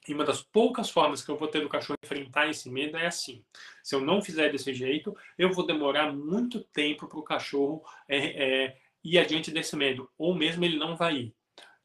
E 0.07 0.13
uma 0.13 0.25
das 0.25 0.41
poucas 0.41 0.89
formas 0.89 1.23
que 1.23 1.31
eu 1.31 1.37
vou 1.37 1.47
ter 1.47 1.61
do 1.61 1.69
cachorro 1.69 1.97
enfrentar 2.03 2.49
esse 2.49 2.69
medo 2.69 2.97
é 2.97 3.05
assim. 3.05 3.43
Se 3.81 3.95
eu 3.95 4.01
não 4.01 4.21
fizer 4.21 4.51
desse 4.51 4.73
jeito, 4.73 5.15
eu 5.37 5.51
vou 5.51 5.65
demorar 5.65 6.11
muito 6.11 6.61
tempo 6.61 7.07
para 7.07 7.19
o 7.19 7.23
cachorro 7.23 7.83
é, 8.07 8.17
é, 8.17 8.77
ir 9.03 9.17
adiante 9.17 9.51
desse 9.51 9.75
medo. 9.75 10.09
Ou 10.17 10.35
mesmo 10.35 10.65
ele 10.65 10.77
não 10.77 10.97
vai 10.97 11.15
ir. 11.15 11.35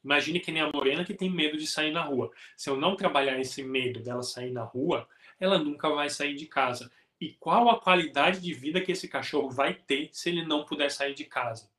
Imagine 0.03 0.39
que 0.39 0.51
nem 0.51 0.61
a 0.61 0.71
Morena 0.71 1.05
que 1.05 1.13
tem 1.13 1.29
medo 1.29 1.57
de 1.57 1.67
sair 1.67 1.91
na 1.91 2.01
rua. 2.01 2.31
Se 2.57 2.69
eu 2.69 2.77
não 2.77 2.95
trabalhar 2.95 3.39
esse 3.39 3.63
medo 3.63 4.01
dela 4.01 4.23
sair 4.23 4.51
na 4.51 4.63
rua, 4.63 5.07
ela 5.39 5.57
nunca 5.57 5.89
vai 5.89 6.09
sair 6.09 6.35
de 6.35 6.45
casa. 6.45 6.91
E 7.19 7.33
qual 7.33 7.69
a 7.69 7.79
qualidade 7.79 8.39
de 8.39 8.53
vida 8.53 8.79
que 8.79 8.93
esse 8.93 9.07
cachorro 9.07 9.49
vai 9.49 9.73
ter 9.73 10.09
se 10.13 10.29
ele 10.29 10.45
não 10.45 10.63
puder 10.63 10.89
sair 10.89 11.13
de 11.13 11.25
casa? 11.25 11.69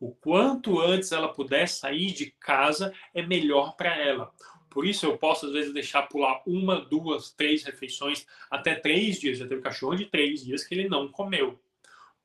O 0.00 0.14
quanto 0.14 0.80
antes 0.80 1.12
ela 1.12 1.32
puder 1.32 1.68
sair 1.68 2.12
de 2.12 2.30
casa 2.30 2.94
é 3.12 3.20
melhor 3.20 3.76
para 3.76 3.96
ela. 3.96 4.32
Por 4.70 4.86
isso 4.86 5.06
eu 5.06 5.16
posso, 5.16 5.46
às 5.46 5.52
vezes, 5.52 5.72
deixar 5.72 6.02
pular 6.02 6.42
uma, 6.46 6.80
duas, 6.80 7.30
três 7.30 7.64
refeições, 7.64 8.26
até 8.50 8.74
três 8.74 9.18
dias. 9.18 9.38
Já 9.38 9.46
teve 9.46 9.62
cachorro 9.62 9.96
de 9.96 10.06
três 10.06 10.44
dias 10.44 10.64
que 10.64 10.74
ele 10.74 10.88
não 10.88 11.08
comeu. 11.08 11.58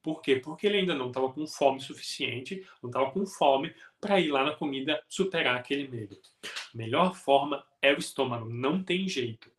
Por 0.01 0.21
quê? 0.21 0.35
Porque 0.35 0.67
ele 0.67 0.79
ainda 0.79 0.93
não 0.93 1.07
estava 1.07 1.31
com 1.31 1.47
fome 1.47 1.79
suficiente, 1.79 2.67
não 2.81 2.89
estava 2.89 3.09
com 3.09 3.25
fome 3.25 3.73
para 4.01 4.19
ir 4.19 4.29
lá 4.31 4.43
na 4.43 4.53
comida 4.53 5.01
superar 5.07 5.55
aquele 5.55 5.87
medo. 5.87 6.19
A 6.43 6.77
melhor 6.77 7.15
forma 7.15 7.65
é 7.81 7.93
o 7.93 7.97
estômago, 7.97 8.49
não 8.49 8.83
tem 8.83 9.07
jeito. 9.07 9.49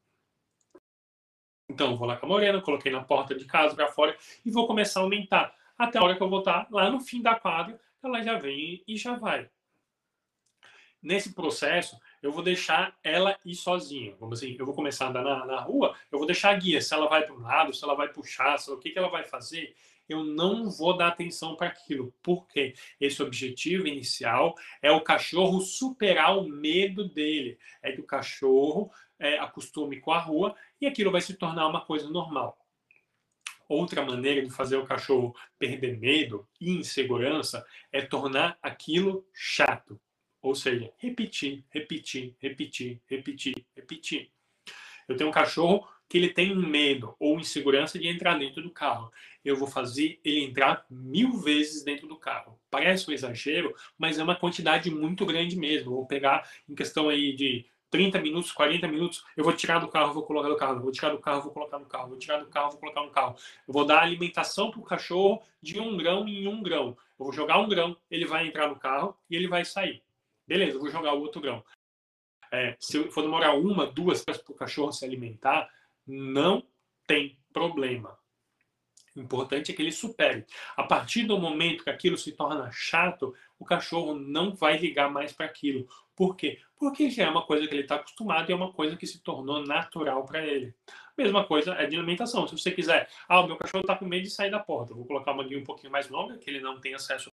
Então, 1.67 1.97
vou 1.97 2.07
lá 2.07 2.17
com 2.17 2.26
a 2.26 2.29
morena, 2.29 2.61
coloquei 2.61 2.93
na 2.93 3.03
porta 3.03 3.35
de 3.35 3.47
casa 3.47 3.75
para 3.75 3.88
fora 3.88 4.14
e 4.45 4.50
vou 4.50 4.67
começar 4.67 5.00
a 5.00 5.03
aumentar. 5.03 5.57
Até 5.79 5.99
a 5.99 6.03
hora 6.03 6.14
que 6.14 6.23
eu 6.23 6.29
voltar 6.29 6.69
lá 6.71 6.91
no 6.91 7.00
fim 7.00 7.23
da 7.23 7.35
quadra, 7.35 7.81
ela 8.03 8.23
já 8.23 8.38
vem 8.38 8.85
e 8.87 8.99
já 8.99 9.17
vai. 9.17 9.49
Nesse 11.03 11.35
processo, 11.35 11.99
eu 12.25 12.33
vou 12.33 12.43
deixar 12.43 12.99
ela 13.04 13.38
ir 13.45 13.54
sozinha. 13.54 14.16
Vamos 14.19 14.38
assim, 14.38 14.57
eu 14.59 14.64
vou 14.64 14.75
começar 14.75 15.04
a 15.04 15.09
andar 15.11 15.23
na, 15.23 15.45
na 15.45 15.61
rua, 15.61 15.95
eu 16.11 16.19
vou 16.19 16.26
deixar 16.26 16.52
a 16.52 16.54
guia. 16.54 16.81
Se 16.81 16.95
ela 16.95 17.07
vai 17.07 17.23
para 17.23 17.35
um 17.35 17.40
lado, 17.40 17.75
se 17.75 17.85
ela 17.85 17.95
vai 17.95 18.09
puxar, 18.09 18.59
se, 18.59 18.71
o 18.71 18.78
que, 18.78 18.90
que 18.90 18.99
ela 18.99 19.11
vai 19.11 19.25
fazer, 19.25 19.76
eu 20.09 20.25
não 20.25 20.71
vou 20.71 20.97
dar 20.97 21.09
atenção 21.09 21.54
para 21.54 21.66
aquilo. 21.66 22.14
Porque 22.23 22.75
esse 22.99 23.23
objetivo 23.23 23.87
inicial 23.87 24.54
é 24.81 24.90
o 24.90 25.02
cachorro 25.02 25.61
superar 25.61 26.38
o 26.38 26.49
medo 26.49 27.07
dele. 27.07 27.59
É 27.83 27.93
que 27.93 28.00
o 28.00 28.07
cachorro 28.07 28.90
é, 29.19 29.38
acostume 29.38 30.00
com 30.00 30.11
a 30.11 30.19
rua 30.19 30.57
e 30.81 30.87
aquilo 30.87 31.12
vai 31.12 31.21
se 31.21 31.35
tornar 31.35 31.66
uma 31.66 31.83
coisa 31.83 32.09
normal. 32.09 32.59
Outra 33.69 34.02
maneira 34.02 34.43
de 34.43 34.50
fazer 34.50 34.76
o 34.76 34.87
cachorro 34.87 35.37
perder 35.59 35.99
medo 35.99 36.49
e 36.59 36.71
insegurança 36.73 37.66
é 37.93 38.00
tornar 38.00 38.59
aquilo 38.62 39.26
chato. 39.31 40.00
Ou 40.45 40.55
seja, 40.55 40.93
repetir, 40.99 41.65
repetir, 41.71 42.37
repetir, 42.39 43.01
repetir, 43.07 43.55
repetir. 43.75 44.31
Eu 45.09 45.17
tenho 45.17 45.31
um 45.31 45.33
cachorro 45.33 45.89
que 46.07 46.19
ele 46.19 46.29
tem 46.29 46.55
medo 46.55 47.17
ou 47.19 47.41
insegurança 47.41 47.99
de 47.99 48.07
entrar 48.07 48.39
dentro 48.39 48.63
do 48.63 48.69
carro. 48.69 49.11
Eu 49.43 49.57
vou 49.57 49.67
fazer 49.67 50.21
ele 50.23 50.45
entrar 50.45 50.85
mil 50.91 51.39
vezes 51.39 51.83
dentro 51.83 52.07
do 52.07 52.19
carro. 52.19 52.61
Parece 52.71 53.11
um 53.11 53.15
exagero, 53.15 53.75
mas 53.97 54.19
é 54.19 54.23
uma 54.23 54.37
quantidade 54.37 54.91
muito 54.91 55.25
grande 55.25 55.57
mesmo. 55.57 55.93
vou 55.93 56.07
pegar 56.07 56.47
em 56.69 56.75
questão 56.75 57.09
aí 57.09 57.35
de 57.35 57.65
30 57.89 58.21
minutos, 58.21 58.53
40 58.53 58.87
minutos, 58.87 59.25
eu 59.35 59.45
vou 59.45 59.53
tirar 59.55 59.79
do 59.79 59.89
carro, 59.89 60.13
vou 60.13 60.25
colocar 60.25 60.51
no 60.51 60.57
carro, 60.57 60.81
vou 60.83 60.93
tirar 60.93 61.09
do 61.09 61.19
carro, 61.21 61.41
vou 61.41 61.53
colocar 61.53 61.79
no 61.79 61.87
carro, 61.87 62.09
vou 62.11 62.19
tirar 62.19 62.39
do 62.39 62.47
carro, 62.51 62.71
vou 62.73 62.81
colocar 62.81 63.03
no 63.03 63.11
carro. 63.11 63.35
Eu 63.67 63.73
vou 63.73 63.87
dar 63.87 64.03
alimentação 64.03 64.71
para 64.71 64.81
o 64.81 64.85
cachorro 64.85 65.43
de 65.63 65.81
um 65.81 65.97
grão 65.97 66.29
em 66.29 66.47
um 66.47 66.63
grão. 66.63 66.99
Eu 67.19 67.25
vou 67.25 67.33
jogar 67.33 67.59
um 67.61 67.69
grão, 67.69 67.97
ele 68.11 68.27
vai 68.27 68.47
entrar 68.47 68.69
no 68.69 68.77
carro 68.77 69.17
e 69.31 69.37
ele 69.37 69.49
vai 69.49 69.65
sair. 69.65 70.04
Beleza, 70.47 70.79
vou 70.79 70.91
jogar 70.91 71.15
o 71.15 71.21
outro 71.21 71.41
grão. 71.41 71.65
É, 72.53 72.77
se 72.79 73.03
for 73.11 73.23
demorar 73.23 73.55
uma, 73.55 73.87
duas 73.87 74.25
para 74.25 74.37
o 74.49 74.55
cachorro 74.55 74.93
se 74.93 75.05
alimentar, 75.05 75.69
não 76.07 76.67
tem 77.07 77.39
problema. 77.53 78.19
O 79.17 79.21
importante 79.21 79.71
é 79.71 79.75
que 79.75 79.81
ele 79.81 79.93
supere. 79.93 80.45
A 80.77 80.83
partir 80.83 81.23
do 81.25 81.39
momento 81.39 81.85
que 81.85 81.91
aquilo 81.91 82.19
se 82.19 82.33
torna 82.33 82.71
chato, 82.73 83.35
o 83.59 83.65
cachorro 83.65 84.15
não 84.15 84.55
vai 84.55 84.77
ligar 84.77 85.09
mais 85.09 85.33
para 85.33 85.47
aquilo. 85.47 85.89
Por 86.17 86.37
quê? 86.37 86.61
Porque 86.77 87.09
já 87.11 87.25
é 87.25 87.31
uma 87.31 87.47
coisa 87.47 87.67
que 87.67 87.75
ele 87.75 87.83
está 87.83 87.97
acostumado 87.97 88.51
e 88.51 88.53
é 88.53 88.57
uma 88.57 88.73
coisa 88.73 88.97
que 88.97 89.07
se 89.07 89.21
tornou 89.21 89.65
natural 89.65 90.25
para 90.25 90.45
ele. 90.45 90.75
Mesma 91.17 91.45
coisa 91.45 91.75
é 91.75 91.87
de 91.87 91.97
alimentação. 91.97 92.47
Se 92.47 92.59
você 92.59 92.73
quiser, 92.73 93.09
ah, 93.29 93.41
o 93.41 93.47
meu 93.47 93.57
cachorro 93.57 93.83
está 93.83 93.97
com 93.97 94.05
medo 94.05 94.25
de 94.25 94.31
sair 94.31 94.51
da 94.51 94.59
porta, 94.59 94.95
vou 94.95 95.07
colocar 95.07 95.33
uma 95.33 95.45
guia 95.45 95.59
um 95.59 95.65
pouquinho 95.65 95.93
mais 95.93 96.09
longa, 96.09 96.37
que 96.37 96.51
ele 96.51 96.61
não 96.61 96.81
tem 96.81 96.95
acesso 96.95 97.33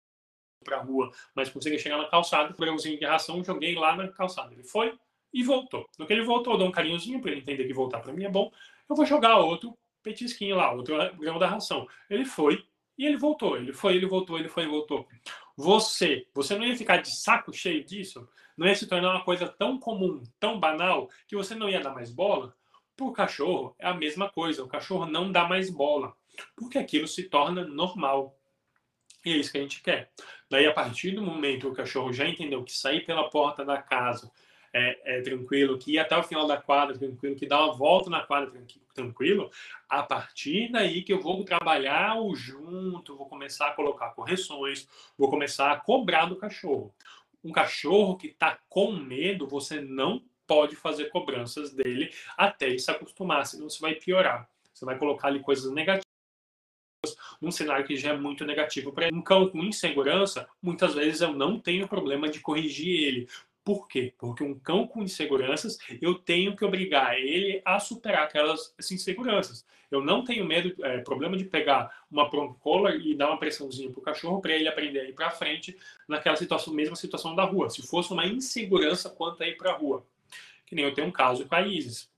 para 0.67 0.77
a 0.77 0.81
rua, 0.81 1.09
mas 1.33 1.49
consegue 1.49 1.79
chegar 1.79 1.97
na 1.97 2.09
calçada, 2.09 2.53
grãozinho 2.53 2.99
de 2.99 3.05
ração, 3.05 3.41
joguei 3.41 3.73
lá 3.73 3.95
na 3.95 4.09
calçada. 4.09 4.53
Ele 4.53 4.63
foi 4.63 4.93
e 5.33 5.41
voltou. 5.41 5.87
No 5.97 6.05
que 6.05 6.11
ele 6.11 6.23
voltou, 6.23 6.53
eu 6.53 6.59
dou 6.59 6.67
um 6.67 6.71
carinhozinho 6.71 7.21
para 7.21 7.31
ele 7.31 7.39
entender 7.39 7.65
que 7.65 7.73
voltar 7.73 8.01
para 8.01 8.11
mim 8.11 8.25
é 8.25 8.29
bom. 8.29 8.51
Eu 8.89 8.95
vou 8.95 9.05
jogar 9.05 9.37
outro 9.37 9.77
petisquinho 10.03 10.57
lá, 10.57 10.73
outro 10.73 10.95
grão 11.17 11.39
da 11.39 11.47
ração. 11.47 11.87
Ele 12.09 12.25
foi 12.25 12.65
e 12.97 13.05
ele 13.05 13.17
voltou. 13.17 13.55
Ele 13.55 13.71
foi, 13.71 13.95
ele 13.95 14.05
voltou, 14.05 14.37
ele 14.37 14.49
foi 14.49 14.63
e 14.63 14.67
voltou. 14.67 15.07
Você, 15.55 16.27
você 16.33 16.57
não 16.57 16.65
ia 16.65 16.75
ficar 16.75 16.97
de 16.97 17.09
saco 17.15 17.53
cheio 17.53 17.83
disso? 17.83 18.27
Não 18.57 18.67
ia 18.67 18.75
se 18.75 18.87
tornar 18.87 19.11
uma 19.11 19.23
coisa 19.23 19.47
tão 19.47 19.79
comum, 19.79 20.23
tão 20.39 20.59
banal, 20.59 21.09
que 21.27 21.35
você 21.35 21.53
não 21.53 21.69
ia 21.69 21.79
dar 21.79 21.93
mais 21.93 22.11
bola? 22.11 22.55
Para 22.95 23.05
o 23.05 23.13
cachorro 23.13 23.75
é 23.77 23.87
a 23.87 23.93
mesma 23.93 24.29
coisa. 24.29 24.63
O 24.63 24.67
cachorro 24.67 25.05
não 25.05 25.31
dá 25.31 25.47
mais 25.47 25.69
bola, 25.69 26.15
porque 26.55 26.79
aquilo 26.79 27.07
se 27.07 27.23
torna 27.23 27.63
normal. 27.63 28.35
E 29.27 29.33
é 29.33 29.37
isso 29.37 29.51
que 29.51 29.57
a 29.57 29.61
gente 29.61 29.81
quer. 29.81 30.09
Daí, 30.49 30.65
a 30.65 30.71
partir 30.71 31.11
do 31.11 31.21
momento 31.21 31.67
que 31.67 31.67
o 31.67 31.73
cachorro 31.73 32.13
já 32.13 32.25
entendeu 32.25 32.63
que 32.63 32.71
sair 32.71 33.05
pela 33.05 33.29
porta 33.29 33.65
da 33.65 33.81
casa 33.81 34.31
é, 34.73 35.17
é, 35.17 35.21
tranquilo, 35.21 35.77
que 35.77 35.95
ir 35.95 35.99
até 35.99 36.15
o 36.15 36.23
final 36.23 36.47
da 36.47 36.55
quadra 36.55 36.97
tranquilo, 36.97 37.35
que 37.35 37.45
dar 37.45 37.65
uma 37.65 37.73
volta 37.73 38.09
na 38.09 38.21
quadra 38.21 38.53
tranquilo, 38.93 39.51
a 39.89 40.01
partir 40.01 40.71
daí 40.71 41.03
que 41.03 41.11
eu 41.11 41.19
vou 41.19 41.43
trabalhar 41.43 42.17
o 42.21 42.33
junto, 42.37 43.17
vou 43.17 43.27
começar 43.27 43.67
a 43.67 43.73
colocar 43.73 44.11
correções, 44.11 44.87
vou 45.17 45.29
começar 45.29 45.73
a 45.73 45.77
cobrar 45.77 46.25
do 46.27 46.37
cachorro. 46.37 46.95
Um 47.43 47.51
cachorro 47.51 48.15
que 48.15 48.27
está 48.27 48.57
com 48.69 48.93
medo, 48.93 49.45
você 49.45 49.81
não 49.81 50.23
pode 50.47 50.77
fazer 50.77 51.09
cobranças 51.09 51.73
dele 51.73 52.13
até 52.37 52.67
ele 52.67 52.79
se 52.79 52.89
acostumar, 52.89 53.45
senão 53.45 53.69
você 53.69 53.81
vai 53.81 53.95
piorar. 53.95 54.49
Você 54.73 54.85
vai 54.85 54.97
colocar 54.97 55.27
ali 55.27 55.41
coisas 55.41 55.69
negativas 55.69 56.06
num 57.41 57.51
cenário 57.51 57.85
que 57.85 57.95
já 57.95 58.09
é 58.09 58.17
muito 58.17 58.45
negativo 58.45 58.91
para 58.91 59.07
um 59.13 59.21
cão 59.21 59.49
com 59.49 59.63
insegurança, 59.63 60.47
muitas 60.61 60.95
vezes 60.95 61.21
eu 61.21 61.33
não 61.33 61.59
tenho 61.59 61.87
problema 61.87 62.29
de 62.29 62.39
corrigir 62.39 63.03
ele, 63.03 63.27
por 63.67 63.85
quê? 63.85 64.13
Porque 64.17 64.45
um 64.45 64.57
cão 64.57 64.87
com 64.87 65.03
inseguranças, 65.03 65.77
eu 66.01 66.15
tenho 66.15 66.55
que 66.55 66.63
obrigar 66.63 67.19
ele 67.19 67.61
a 67.65 67.81
superar 67.81 68.23
aquelas 68.23 68.73
inseguranças. 68.89 69.65
Eu 69.91 69.99
não 70.01 70.23
tenho 70.23 70.45
medo, 70.45 70.73
é, 70.85 70.99
problema 70.99 71.35
de 71.35 71.43
pegar 71.43 72.05
uma 72.09 72.29
prong 72.29 72.57
collar 72.59 72.95
e 72.95 73.13
dar 73.13 73.27
uma 73.27 73.37
pressãozinha 73.37 73.91
para 73.91 73.99
o 73.99 74.03
cachorro 74.03 74.39
para 74.39 74.53
ele 74.53 74.69
aprender 74.69 75.01
a 75.01 75.03
ir 75.03 75.13
para 75.13 75.31
frente 75.31 75.77
naquela 76.07 76.37
situação, 76.37 76.73
mesma 76.73 76.95
situação 76.95 77.35
da 77.35 77.43
rua. 77.43 77.69
Se 77.69 77.85
fosse 77.85 78.13
uma 78.13 78.25
insegurança 78.25 79.09
quanto 79.09 79.43
a 79.43 79.47
ir 79.47 79.57
para 79.57 79.71
a 79.71 79.75
rua. 79.75 80.05
Que 80.65 80.73
nem 80.73 80.85
eu 80.85 80.93
tenho 80.93 81.07
um 81.07 81.11
caso 81.11 81.45
com 81.45 81.55
a 81.55 81.61
Isis. 81.61 82.09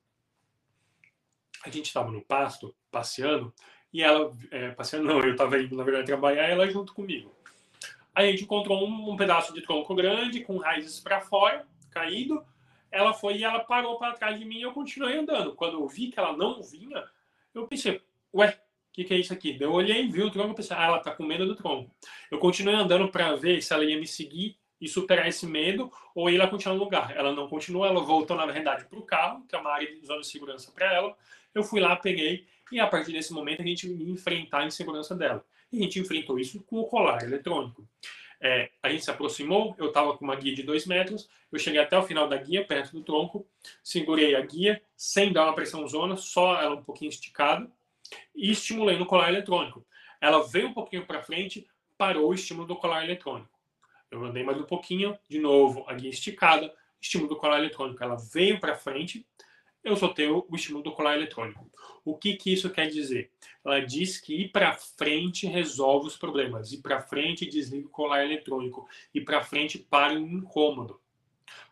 A 1.66 1.72
gente 1.72 1.88
estava 1.88 2.12
no 2.12 2.22
pasto, 2.22 2.76
passeando, 2.92 3.52
e 3.92 4.04
ela, 4.04 4.32
é, 4.52 4.70
passeando 4.72 5.08
não, 5.08 5.20
eu 5.20 5.32
estava 5.32 5.60
indo, 5.60 5.76
na 5.76 5.84
verdade, 5.84 6.06
trabalhar, 6.06 6.44
ela 6.48 6.70
junto 6.70 6.94
comigo. 6.94 7.32
Aí 8.14 8.28
a 8.28 8.32
gente 8.32 8.44
encontrou 8.44 8.88
um, 8.88 9.12
um 9.12 9.16
pedaço 9.16 9.54
de 9.54 9.62
tronco 9.62 9.96
grande, 9.96 10.42
com 10.42 10.58
raízes 10.58 11.00
para 11.00 11.22
fora, 11.22 11.66
caído. 11.90 12.44
Ela 12.92 13.14
foi 13.14 13.38
e 13.38 13.44
ela 13.44 13.60
parou 13.60 13.98
para 13.98 14.14
trás 14.14 14.38
de 14.38 14.46
mim 14.46 14.58
e 14.58 14.62
eu 14.62 14.74
continuei 14.74 15.18
andando. 15.18 15.56
Quando 15.56 15.80
eu 15.80 15.88
vi 15.88 16.10
que 16.10 16.20
ela 16.20 16.36
não 16.36 16.62
vinha, 16.62 17.04
eu 17.54 17.68
pensei, 17.68 18.02
ué, 18.34 18.50
o 18.50 18.92
que, 18.92 19.04
que, 19.04 19.14
é 19.14 19.18
isso 19.18 19.32
aqui? 19.32 19.58
Eu 19.60 19.72
olhei, 19.72 20.08
vi 20.08 20.22
o 20.24 20.32
tronco 20.32 20.52
e 20.52 20.56
pensei, 20.56 20.76
ah, 20.76 20.86
ela 20.86 21.00
tá 21.00 21.12
com 21.12 21.24
medo 21.24 21.46
do 21.46 21.56
tronco. 21.56 21.92
Eu 22.30 22.40
continuei 22.40 22.76
andando 22.76 23.08
para 23.10 23.36
ver 23.36 23.62
se 23.62 23.74
ela 23.74 23.86
ia 23.86 24.00
me 24.00 24.08
seguir 24.08 24.58
e 24.82 24.88
superar 24.88 25.28
esse 25.28 25.46
medo 25.46 25.92
ou 26.16 26.30
ela 26.30 26.48
continuar 26.48 26.76
no 26.76 26.84
lugar. 26.84 27.16
Ela 27.16 27.32
não 27.32 27.48
continuou, 27.48 27.86
ela 27.86 28.02
voltou, 28.02 28.36
na 28.36 28.46
verdade, 28.46 28.86
para 28.86 29.00
o 29.00 29.04
carro, 29.04 29.46
que 29.48 29.56
é 29.56 29.60
uma 29.60 29.72
área 29.72 29.88
de 29.88 30.06
zona 30.06 30.22
de 30.22 30.28
segurança 30.28 30.72
para 30.72 30.92
ela. 30.94 31.16
Eu 31.54 31.64
fui 31.64 31.80
lá, 31.80 31.96
peguei 31.96 32.48
e 32.72 32.80
a 32.80 32.88
partir 32.88 33.12
desse 33.12 33.34
momento 33.34 33.62
a 33.62 33.66
gente 33.66 33.88
enfrentar 33.88 34.60
a 34.60 34.66
insegurança 34.66 35.16
dela. 35.16 35.46
E 35.72 35.80
a 35.80 35.82
gente 35.84 36.00
enfrentou 36.00 36.40
isso 36.40 36.64
com 36.64 36.80
o 36.80 36.86
colar 36.86 37.24
eletrônico. 37.24 37.88
É, 38.42 38.72
a 38.82 38.90
gente 38.90 39.04
se 39.04 39.12
aproximou, 39.12 39.76
eu 39.78 39.88
estava 39.88 40.18
com 40.18 40.24
uma 40.24 40.36
guia 40.36 40.56
de 40.56 40.64
dois 40.64 40.86
metros, 40.86 41.30
eu 41.52 41.60
cheguei 41.60 41.82
até 41.82 41.98
o 41.98 42.04
final 42.04 42.28
da 42.28 42.38
guia, 42.38 42.66
perto 42.66 42.94
do 42.94 43.04
tronco, 43.04 43.46
segurei 43.84 44.34
a 44.34 44.42
guia 44.42 44.82
sem 44.96 45.34
dar 45.34 45.44
uma 45.44 45.56
pressão 45.56 45.86
zona, 45.88 46.16
só 46.16 46.62
ela 46.62 46.76
um 46.76 46.84
pouquinho 46.84 47.10
esticada, 47.10 47.70
e 48.34 48.50
estimulei 48.52 48.98
no 48.98 49.06
colar 49.06 49.30
eletrônico. 49.30 49.86
Ela 50.22 50.42
veio 50.48 50.70
um 50.70 50.74
pouquinho 50.74 51.06
para 51.06 51.22
frente, 51.22 51.68
parou 51.98 52.30
o 52.30 52.34
estímulo 52.34 52.66
do 52.66 52.78
colar 52.78 53.04
eletrônico. 53.04 53.50
Eu 54.10 54.24
andei 54.24 54.44
mais 54.44 54.58
um 54.58 54.64
pouquinho, 54.64 55.18
de 55.28 55.38
novo, 55.38 55.84
a 55.88 55.94
guia 55.94 56.10
esticada, 56.10 56.74
estímulo 57.02 57.30
do 57.30 57.36
colar 57.36 57.60
eletrônico. 57.60 58.02
Ela 58.02 58.16
veio 58.16 58.60
para 58.60 58.76
frente, 58.76 59.26
eu 59.84 59.96
soltei 59.96 60.28
o 60.28 60.46
estímulo 60.54 60.84
do 60.84 60.92
colar 60.92 61.16
eletrônico. 61.16 61.70
O 62.04 62.18
que, 62.18 62.36
que 62.36 62.54
isso 62.54 62.70
quer 62.70 62.88
dizer? 62.88 63.32
Ela 63.64 63.80
diz 63.80 64.20
que 64.20 64.34
ir 64.34 64.50
para 64.50 64.74
frente 64.74 65.48
resolve 65.48 66.08
os 66.08 66.18
problemas, 66.18 66.72
ir 66.72 66.82
para 66.82 67.02
frente 67.02 67.46
desliga 67.46 67.88
o 67.88 67.92
colar 67.92 68.26
eletrônico, 68.26 68.88
ir 69.14 69.22
para 69.22 69.44
frente 69.44 69.78
para 69.78 70.14
o 70.14 70.18
incômodo. 70.18 71.00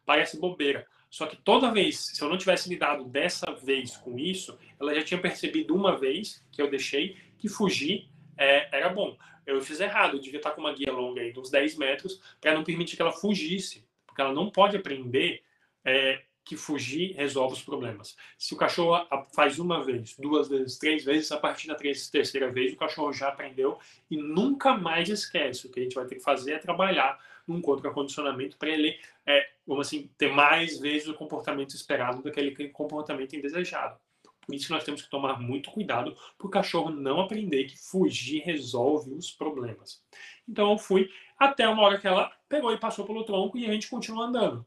Parece 0.05 0.39
bobeira. 0.39 0.87
Só 1.09 1.25
que 1.25 1.37
toda 1.37 1.71
vez, 1.71 2.11
se 2.13 2.21
eu 2.21 2.29
não 2.29 2.37
tivesse 2.37 2.69
lidado 2.69 3.05
dessa 3.05 3.51
vez 3.53 3.95
com 3.97 4.19
isso, 4.19 4.57
ela 4.79 4.93
já 4.93 5.03
tinha 5.03 5.21
percebido 5.21 5.73
uma 5.73 5.97
vez 5.97 6.45
que 6.51 6.61
eu 6.61 6.69
deixei 6.69 7.15
que 7.37 7.47
fugir 7.47 8.09
é, 8.37 8.77
era 8.77 8.89
bom. 8.89 9.17
Eu 9.45 9.61
fiz 9.61 9.79
errado, 9.79 10.17
eu 10.17 10.21
devia 10.21 10.39
estar 10.39 10.51
com 10.51 10.61
uma 10.61 10.73
guia 10.73 10.91
longa 10.91 11.21
aí 11.21 11.31
de 11.31 11.39
uns 11.39 11.49
10 11.49 11.77
metros 11.77 12.21
para 12.41 12.53
não 12.53 12.63
permitir 12.63 12.97
que 12.97 13.01
ela 13.01 13.13
fugisse, 13.13 13.87
porque 14.05 14.21
ela 14.21 14.33
não 14.33 14.49
pode 14.49 14.75
aprender 14.75 15.41
é, 15.85 16.21
que 16.47 16.55
fugir 16.55 17.13
resolve 17.13 17.55
os 17.55 17.61
problemas. 17.61 18.15
Se 18.37 18.53
o 18.53 18.57
cachorro 18.57 19.05
faz 19.35 19.59
uma 19.59 19.83
vez, 19.83 20.15
duas 20.17 20.47
vezes, 20.47 20.77
três 20.77 21.03
vezes, 21.03 21.29
a 21.31 21.37
partir 21.37 21.67
da 21.67 21.75
terceira 21.75 22.49
vez 22.49 22.71
o 22.71 22.77
cachorro 22.77 23.11
já 23.11 23.27
aprendeu 23.27 23.77
e 24.09 24.15
nunca 24.15 24.77
mais 24.77 25.09
esquece. 25.09 25.67
O 25.67 25.69
que 25.69 25.81
a 25.81 25.83
gente 25.83 25.95
vai 25.95 26.05
ter 26.05 26.15
que 26.15 26.23
fazer 26.23 26.53
é 26.53 26.57
trabalhar 26.57 27.19
num 27.45 27.61
contra-condicionamento 27.61 28.57
para 28.57 28.69
ele, 28.69 28.97
é, 29.25 29.49
vamos 29.65 29.87
assim, 29.87 30.09
ter 30.17 30.31
mais 30.31 30.79
vezes 30.79 31.09
o 31.09 31.13
comportamento 31.13 31.75
esperado 31.75 32.21
do 32.21 32.31
que 32.31 32.39
aquele 32.39 32.69
comportamento 32.69 33.35
indesejado. 33.35 33.97
Por 34.45 34.55
isso 34.55 34.71
nós 34.71 34.85
temos 34.85 35.01
que 35.01 35.09
tomar 35.09 35.41
muito 35.41 35.69
cuidado 35.69 36.15
para 36.37 36.47
o 36.47 36.49
cachorro 36.49 36.89
não 36.89 37.19
aprender 37.19 37.65
que 37.65 37.77
fugir 37.77 38.41
resolve 38.43 39.13
os 39.13 39.29
problemas. 39.29 40.01
Então 40.47 40.71
eu 40.71 40.77
fui 40.77 41.09
até 41.37 41.67
uma 41.67 41.83
hora 41.83 41.97
que 41.97 42.07
ela 42.07 42.31
pegou 42.47 42.71
e 42.71 42.79
passou 42.79 43.05
pelo 43.05 43.25
tronco 43.25 43.57
e 43.57 43.65
a 43.65 43.71
gente 43.73 43.89
continua 43.89 44.25
andando. 44.25 44.65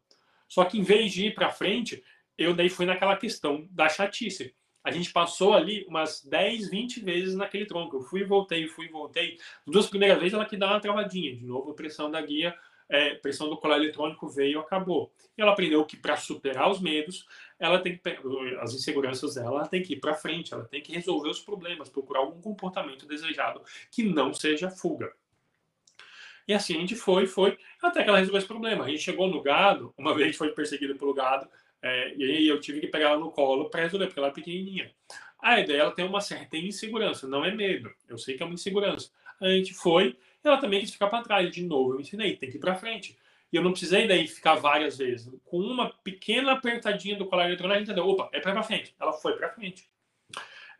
Só 0.51 0.65
que 0.65 0.79
em 0.79 0.83
vez 0.83 1.13
de 1.13 1.29
ir 1.29 1.35
para 1.35 1.51
frente, 1.51 2.03
eu 2.37 2.53
daí 2.53 2.69
fui 2.69 2.85
naquela 2.85 3.17
questão 3.17 3.69
da 3.71 3.89
chatice. 3.89 4.53
A 4.83 4.91
gente 4.91 5.13
passou 5.13 5.55
ali 5.55 5.85
umas 5.87 6.25
10, 6.25 6.69
20 6.69 7.01
vezes 7.01 7.37
naquele 7.37 7.67
tronco. 7.67 7.97
Eu 7.97 8.03
fui 8.03 8.23
e 8.23 8.25
voltei, 8.25 8.67
fui 8.67 8.87
e 8.87 8.91
voltei. 8.91 9.39
As 9.67 9.73
duas 9.73 9.87
primeiras 9.87 10.19
vezes 10.19 10.35
ela 10.35 10.45
que 10.45 10.57
dá 10.57 10.67
uma 10.67 10.81
travadinha. 10.81 11.37
De 11.37 11.45
novo, 11.45 11.71
a 11.71 11.75
pressão 11.75 12.11
da 12.11 12.21
guia, 12.21 12.55
é, 12.89 13.15
pressão 13.15 13.49
do 13.49 13.59
colar 13.59 13.77
eletrônico 13.77 14.29
veio 14.29 14.59
acabou. 14.59 15.13
E 15.39 15.43
ela 15.43 15.53
aprendeu 15.53 15.85
que 15.85 15.97
para 15.97 16.17
superar 16.17 16.69
os 16.69 16.81
medos, 16.81 17.27
ela 17.59 17.79
tem 17.79 17.97
que 17.97 18.03
as 18.61 18.75
inseguranças 18.75 19.35
dela, 19.35 19.61
ela 19.61 19.69
tem 19.69 19.83
que 19.83 19.93
ir 19.93 20.01
para 20.01 20.15
frente, 20.15 20.53
ela 20.53 20.65
tem 20.65 20.83
que 20.83 20.93
resolver 20.93 21.29
os 21.29 21.41
problemas, 21.41 21.89
procurar 21.89 22.21
algum 22.21 22.41
comportamento 22.41 23.07
desejado 23.07 23.63
que 23.91 24.03
não 24.03 24.35
seja 24.35 24.69
fuga. 24.69 25.13
E 26.51 26.53
assim 26.53 26.77
a 26.77 26.81
gente 26.81 26.97
foi, 26.97 27.29
foi, 27.29 27.57
até 27.81 28.03
que 28.03 28.09
ela 28.09 28.19
resolveu 28.19 28.39
esse 28.39 28.49
problema. 28.49 28.85
A 28.85 28.89
gente 28.89 29.03
chegou 29.03 29.29
no 29.29 29.41
gado, 29.41 29.95
uma 29.97 30.13
vez 30.19 30.35
foi 30.37 30.51
perseguida 30.51 30.97
pelo 30.97 31.15
gado, 31.15 31.49
é, 31.81 32.13
e 32.17 32.25
aí 32.25 32.49
eu 32.49 32.59
tive 32.59 32.81
que 32.81 32.89
pegar 32.89 33.11
ela 33.11 33.21
no 33.21 33.31
colo 33.31 33.71
para 33.71 33.83
resolver, 33.83 34.07
porque 34.07 34.19
ela 34.19 34.31
é 34.31 34.33
pequenininha. 34.33 34.91
A 35.39 35.61
ideia 35.61 35.83
ela 35.83 35.93
tem 35.93 36.05
uma 36.05 36.21
certa 36.21 36.57
insegurança, 36.57 37.29
não 37.29 37.45
é 37.45 37.55
medo. 37.55 37.89
Eu 38.09 38.19
sei 38.19 38.37
que 38.37 38.43
é 38.43 38.47
uma 38.47 38.55
insegurança. 38.55 39.13
A 39.41 39.47
gente 39.47 39.73
foi, 39.73 40.19
ela 40.43 40.57
também 40.57 40.81
quis 40.81 40.91
ficar 40.91 41.07
para 41.07 41.23
trás. 41.23 41.49
De 41.53 41.63
novo, 41.63 41.95
eu 41.95 42.01
ensinei, 42.01 42.37
tem 42.37 42.51
que 42.51 42.57
ir 42.57 42.61
para 42.61 42.75
frente. 42.75 43.17
E 43.53 43.55
eu 43.55 43.63
não 43.63 43.71
precisei 43.71 44.09
daí 44.09 44.27
ficar 44.27 44.57
várias 44.57 44.99
vezes. 44.99 45.33
Com 45.45 45.59
uma 45.59 45.89
pequena 46.03 46.51
apertadinha 46.51 47.15
do 47.15 47.27
colar 47.27 47.47
eletrônico, 47.47 47.77
a 47.77 47.79
gente 47.79 47.93
entendeu, 47.93 48.09
opa, 48.09 48.29
é 48.33 48.41
para 48.41 48.61
frente. 48.65 48.93
Ela 48.99 49.13
foi 49.13 49.37
para 49.37 49.51
frente. 49.51 49.89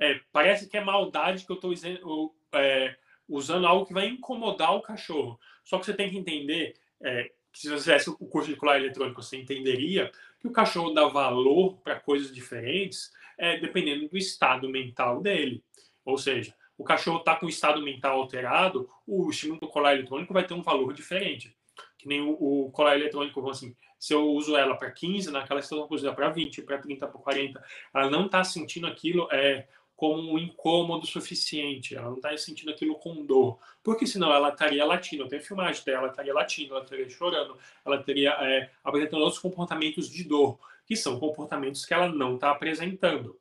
É, 0.01 0.19
parece 0.33 0.69
que 0.69 0.77
é 0.77 0.83
maldade 0.83 1.47
que 1.47 1.53
eu 1.53 1.57
estou 1.57 2.35
é, 2.55 2.97
usando 3.31 3.67
algo 3.67 3.87
que 3.87 3.95
vai 3.95 4.09
incomodar 4.09 4.75
o 4.75 4.83
cachorro. 4.83 5.39
Só 5.65 5.79
que 5.79 5.87
você 5.87 5.95
tem 5.95 6.11
que 6.11 6.19
entender 6.19 6.75
é, 7.01 7.31
que 7.53 7.61
se 7.61 7.69
você 7.69 7.77
fizesse 7.77 8.11
o 8.11 8.17
curso 8.17 8.51
de 8.51 8.57
colar 8.57 8.79
eletrônico, 8.79 9.23
você 9.23 9.37
entenderia 9.37 10.11
que 10.41 10.49
o 10.49 10.53
cachorro 10.53 10.91
dá 10.91 11.07
valor 11.07 11.79
para 11.79 12.01
coisas 12.01 12.35
diferentes 12.35 13.13
é, 13.39 13.59
dependendo 13.59 14.09
do 14.09 14.19
estado 14.19 14.69
mental 14.69 15.21
dele. 15.23 15.63
Ou 16.05 16.19
seja, 16.19 16.55
o 16.77 16.85
cachorro 16.85 17.19
está 17.19 17.37
com 17.37 17.47
o 17.47 17.49
estado 17.49 17.83
mental 17.83 18.19
alterado, 18.21 18.89
o 19.07 19.31
estímulo 19.31 19.61
do 19.61 19.69
colar 19.69 19.95
eletrônico 19.95 20.33
vai 20.33 20.47
ter 20.47 20.55
um 20.55 20.63
valor 20.63 20.93
diferente. 20.93 21.57
Que 21.99 22.09
nem 22.09 22.21
o, 22.21 22.33
o 22.33 22.71
colar 22.71 22.97
eletrônico, 22.97 23.49
assim, 23.49 23.77
se 23.99 24.15
eu 24.15 24.31
uso 24.31 24.57
ela 24.57 24.75
para 24.75 24.91
15, 24.91 25.31
naquela 25.31 25.61
situação 25.61 25.87
eu 25.87 25.95
uso 25.95 26.15
para 26.15 26.31
20, 26.31 26.63
para 26.63 26.79
30, 26.79 27.07
para 27.07 27.21
40, 27.21 27.65
ela 27.95 28.11
não 28.11 28.27
está 28.27 28.43
sentindo 28.43 28.87
aquilo 28.87 29.29
é, 29.31 29.69
como 30.01 30.33
um 30.33 30.39
incômodo 30.39 31.07
suficiente, 31.07 31.95
ela 31.95 32.09
não 32.09 32.17
está 32.17 32.35
sentindo 32.39 32.71
aquilo 32.71 32.95
com 32.95 33.23
dor, 33.23 33.61
porque 33.83 34.07
senão 34.07 34.33
ela 34.33 34.49
estaria 34.49 34.83
latindo, 34.83 35.25
eu 35.25 35.29
tenho 35.29 35.43
filmagem 35.43 35.85
dela, 35.85 35.99
ela 35.99 36.09
estaria 36.09 36.33
latindo, 36.33 36.75
ela 36.75 36.83
estaria 36.83 37.07
chorando, 37.11 37.59
ela 37.85 38.03
teria 38.03 38.31
é, 38.31 38.73
apresentando 38.83 39.21
outros 39.21 39.39
comportamentos 39.39 40.09
de 40.09 40.25
dor, 40.25 40.59
que 40.87 40.97
são 40.97 41.21
comportamentos 41.21 41.85
que 41.85 41.93
ela 41.93 42.09
não 42.09 42.37
está 42.37 42.51
apresentando. 42.51 43.39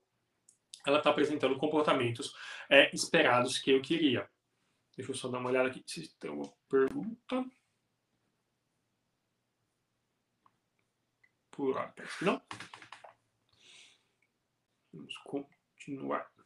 Ela 0.85 0.97
está 0.97 1.11
apresentando 1.11 1.57
comportamentos 1.57 2.35
é, 2.69 2.93
esperados 2.93 3.57
que 3.57 3.71
eu 3.71 3.81
queria. 3.81 4.29
Deixa 4.97 5.13
eu 5.13 5.15
só 5.15 5.29
dar 5.29 5.39
uma 5.39 5.49
olhada 5.49 5.69
aqui 5.69 5.81
se 5.87 6.13
tem 6.19 6.29
uma 6.29 6.51
pergunta. 6.67 7.45
Por 11.51 11.77
hora, 11.77 11.93
não. 12.21 12.41
Vamos 14.91 15.17
continuar. 15.19 16.38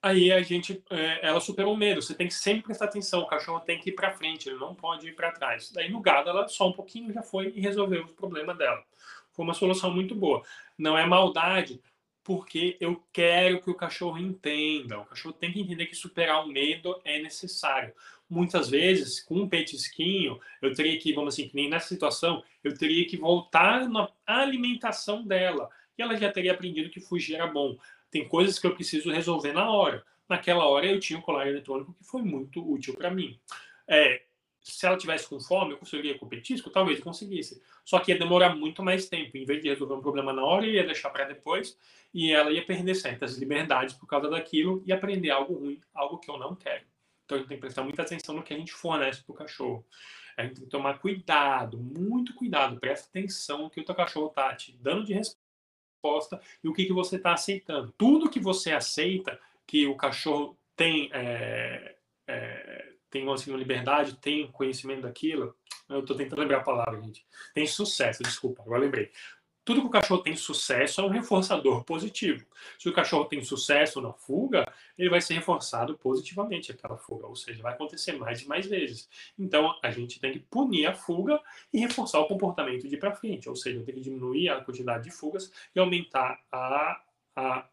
Aí 0.00 0.30
a 0.30 0.40
gente, 0.42 0.82
é, 0.90 1.26
ela 1.26 1.40
superou 1.40 1.74
o 1.74 1.76
medo. 1.76 2.00
Você 2.00 2.14
tem 2.14 2.28
que 2.28 2.34
sempre 2.34 2.62
prestar 2.62 2.84
atenção. 2.84 3.20
O 3.20 3.26
cachorro 3.26 3.60
tem 3.60 3.80
que 3.80 3.90
ir 3.90 3.94
para 3.94 4.12
frente, 4.12 4.48
ele 4.48 4.58
não 4.58 4.74
pode 4.74 5.08
ir 5.08 5.14
para 5.14 5.32
trás. 5.32 5.72
Daí 5.72 5.90
no 5.90 6.00
gado, 6.00 6.30
ela 6.30 6.46
só 6.48 6.68
um 6.68 6.72
pouquinho 6.72 7.12
já 7.12 7.22
foi 7.22 7.52
e 7.54 7.60
resolveu 7.60 8.04
o 8.04 8.14
problema 8.14 8.54
dela. 8.54 8.82
Foi 9.32 9.44
uma 9.44 9.54
solução 9.54 9.92
muito 9.92 10.14
boa. 10.14 10.42
Não 10.76 10.96
é 10.96 11.04
maldade, 11.04 11.80
porque 12.22 12.76
eu 12.80 13.02
quero 13.12 13.60
que 13.60 13.70
o 13.70 13.74
cachorro 13.74 14.18
entenda. 14.18 15.00
O 15.00 15.06
cachorro 15.06 15.34
tem 15.34 15.52
que 15.52 15.60
entender 15.60 15.86
que 15.86 15.96
superar 15.96 16.44
o 16.44 16.48
medo 16.48 17.00
é 17.04 17.20
necessário. 17.20 17.92
Muitas 18.30 18.68
vezes, 18.68 19.20
com 19.20 19.34
um 19.34 19.48
petisquinho, 19.48 20.38
eu 20.62 20.74
teria 20.74 20.98
que, 20.98 21.12
vamos 21.12 21.34
assim, 21.34 21.48
que 21.48 21.56
nem 21.56 21.68
nessa 21.68 21.88
situação, 21.88 22.44
eu 22.62 22.76
teria 22.76 23.06
que 23.06 23.16
voltar 23.16 23.88
na 23.88 24.08
alimentação 24.26 25.26
dela 25.26 25.68
e 25.98 26.02
ela 26.02 26.16
já 26.16 26.30
teria 26.30 26.52
aprendido 26.52 26.88
que 26.88 27.00
fugir 27.00 27.34
era 27.34 27.46
bom. 27.46 27.76
Tem 28.10 28.26
coisas 28.26 28.58
que 28.58 28.66
eu 28.66 28.74
preciso 28.74 29.10
resolver 29.10 29.52
na 29.52 29.70
hora. 29.70 30.04
Naquela 30.28 30.66
hora 30.66 30.86
eu 30.86 31.00
tinha 31.00 31.18
um 31.18 31.22
colar 31.22 31.48
eletrônico 31.48 31.94
que 31.94 32.04
foi 32.04 32.22
muito 32.22 32.66
útil 32.70 32.94
para 32.94 33.10
mim. 33.10 33.38
É, 33.86 34.22
se 34.62 34.86
ela 34.86 34.96
tivesse 34.96 35.28
com 35.28 35.40
fome, 35.40 35.72
eu 35.72 35.78
conseguiria 35.78 36.18
com 36.18 36.28
petisco? 36.28 36.70
Talvez 36.70 37.00
conseguisse. 37.00 37.62
Só 37.84 37.98
que 37.98 38.12
ia 38.12 38.18
demorar 38.18 38.54
muito 38.54 38.82
mais 38.82 39.08
tempo. 39.08 39.36
Em 39.36 39.44
vez 39.44 39.62
de 39.62 39.68
resolver 39.68 39.94
um 39.94 40.00
problema 40.00 40.32
na 40.32 40.44
hora, 40.44 40.66
ia 40.66 40.84
deixar 40.84 41.10
para 41.10 41.24
depois 41.24 41.76
e 42.12 42.30
ela 42.32 42.50
ia 42.50 42.64
perder 42.64 42.94
certas 42.94 43.36
liberdades 43.38 43.94
por 43.94 44.06
causa 44.06 44.28
daquilo 44.28 44.82
e 44.86 44.92
aprender 44.92 45.30
algo 45.30 45.54
ruim, 45.54 45.80
algo 45.94 46.18
que 46.18 46.30
eu 46.30 46.38
não 46.38 46.54
quero. 46.54 46.84
Então 47.24 47.36
a 47.36 47.40
gente 47.40 47.48
tem 47.48 47.56
que 47.56 47.60
prestar 47.62 47.82
muita 47.82 48.02
atenção 48.02 48.34
no 48.34 48.42
que 48.42 48.54
a 48.54 48.56
gente 48.56 48.72
fornece 48.72 49.22
para 49.22 49.32
o 49.32 49.36
cachorro. 49.36 49.84
A 50.36 50.42
gente 50.44 50.54
tem 50.54 50.64
que 50.64 50.70
tomar 50.70 50.98
cuidado, 50.98 51.78
muito 51.78 52.34
cuidado. 52.34 52.78
Presta 52.78 53.08
atenção 53.08 53.62
no 53.62 53.70
que 53.70 53.80
o 53.80 53.84
teu 53.84 53.94
cachorro 53.94 54.28
está 54.28 54.54
te 54.54 54.72
dando 54.72 55.04
de 55.04 55.12
resposta 55.12 55.47
resposta 55.98 56.40
e 56.62 56.68
o 56.68 56.72
que, 56.72 56.86
que 56.86 56.92
você 56.92 57.16
está 57.16 57.34
aceitando. 57.34 57.92
Tudo 57.98 58.30
que 58.30 58.40
você 58.40 58.72
aceita, 58.72 59.38
que 59.66 59.86
o 59.86 59.96
cachorro 59.96 60.56
tem, 60.76 61.10
é, 61.12 61.96
é, 62.26 62.92
tem 63.10 63.30
assim, 63.32 63.54
liberdade, 63.56 64.16
tem 64.16 64.50
conhecimento 64.50 65.02
daquilo, 65.02 65.54
eu 65.88 66.00
estou 66.00 66.16
tentando 66.16 66.40
lembrar 66.40 66.58
a 66.58 66.62
palavra, 66.64 67.00
gente. 67.00 67.26
Tem 67.54 67.66
sucesso, 67.66 68.22
desculpa, 68.22 68.62
agora 68.62 68.80
lembrei. 68.80 69.10
Tudo 69.68 69.82
que 69.82 69.86
o 69.86 69.90
cachorro 69.90 70.22
tem 70.22 70.34
sucesso 70.34 71.02
é 71.02 71.04
um 71.04 71.10
reforçador 71.10 71.84
positivo. 71.84 72.42
Se 72.78 72.88
o 72.88 72.92
cachorro 72.94 73.26
tem 73.26 73.42
sucesso 73.42 74.00
na 74.00 74.14
fuga, 74.14 74.66
ele 74.96 75.10
vai 75.10 75.20
ser 75.20 75.34
reforçado 75.34 75.94
positivamente 75.98 76.72
aquela 76.72 76.96
fuga, 76.96 77.26
ou 77.26 77.36
seja, 77.36 77.62
vai 77.62 77.74
acontecer 77.74 78.12
mais 78.12 78.40
e 78.40 78.48
mais 78.48 78.64
vezes. 78.64 79.10
Então, 79.38 79.78
a 79.82 79.90
gente 79.90 80.18
tem 80.20 80.32
que 80.32 80.38
punir 80.38 80.86
a 80.86 80.94
fuga 80.94 81.38
e 81.70 81.80
reforçar 81.80 82.18
o 82.18 82.26
comportamento 82.26 82.88
de 82.88 82.94
ir 82.94 82.98
para 82.98 83.14
frente, 83.14 83.46
ou 83.46 83.54
seja, 83.54 83.82
tem 83.82 83.94
que 83.94 84.00
diminuir 84.00 84.48
a 84.48 84.62
quantidade 84.62 85.04
de 85.04 85.10
fugas 85.10 85.52
e 85.76 85.78
aumentar 85.78 86.40
a, 86.50 87.02
a, 87.36 87.68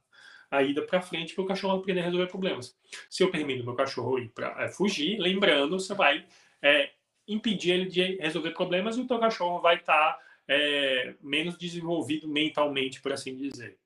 a 0.51 0.63
ida 0.63 0.81
para 0.81 1.01
frente 1.01 1.33
para 1.33 1.45
o 1.45 1.47
cachorro 1.47 1.77
aprender 1.77 2.01
a 2.01 2.03
resolver 2.03 2.27
problemas. 2.27 2.75
Se 3.09 3.23
eu 3.23 3.31
permito 3.31 3.63
meu 3.63 3.73
cachorro 3.73 4.19
ir 4.19 4.27
para 4.35 4.65
é, 4.65 4.67
fugir, 4.67 5.17
lembrando, 5.17 5.79
você 5.79 5.93
vai 5.93 6.25
é, 6.61 6.89
impedir 7.25 7.71
ele 7.71 7.85
de 7.85 8.17
resolver 8.17 8.51
problemas 8.51 8.97
e 8.97 8.99
o 8.99 9.07
teu 9.07 9.17
cachorro 9.17 9.61
vai 9.61 9.77
estar 9.77 10.11
tá 10.15 10.25
é, 10.47 11.15
menos 11.21 11.57
desenvolvido 11.57 12.27
mentalmente, 12.27 13.01
por 13.01 13.11
assim 13.11 13.35
dizer. 13.35 13.77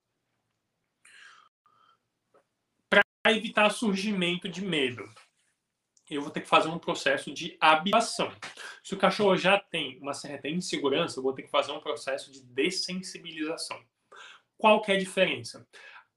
Para 2.90 3.04
evitar 3.28 3.70
surgimento 3.70 4.50
de 4.50 4.62
medo, 4.62 5.04
eu 6.10 6.22
vou 6.22 6.32
ter 6.32 6.42
que 6.42 6.48
fazer 6.48 6.70
um 6.70 6.80
processo 6.80 7.32
de 7.32 7.56
habituação. 7.60 8.32
Se 8.84 8.94
o 8.94 8.98
cachorro 8.98 9.38
já 9.38 9.60
tem 9.60 10.00
uma 10.00 10.14
certa 10.14 10.48
insegurança, 10.50 11.20
eu 11.20 11.24
vou 11.24 11.34
ter 11.34 11.44
que 11.44 11.52
fazer 11.52 11.72
um 11.72 11.80
processo 11.80 12.32
de 12.32 12.42
dessensibilização. 12.44 13.80
Qual 14.58 14.82
que 14.82 14.92
é 14.92 14.96
a 14.96 15.00
diferença? 15.00 15.68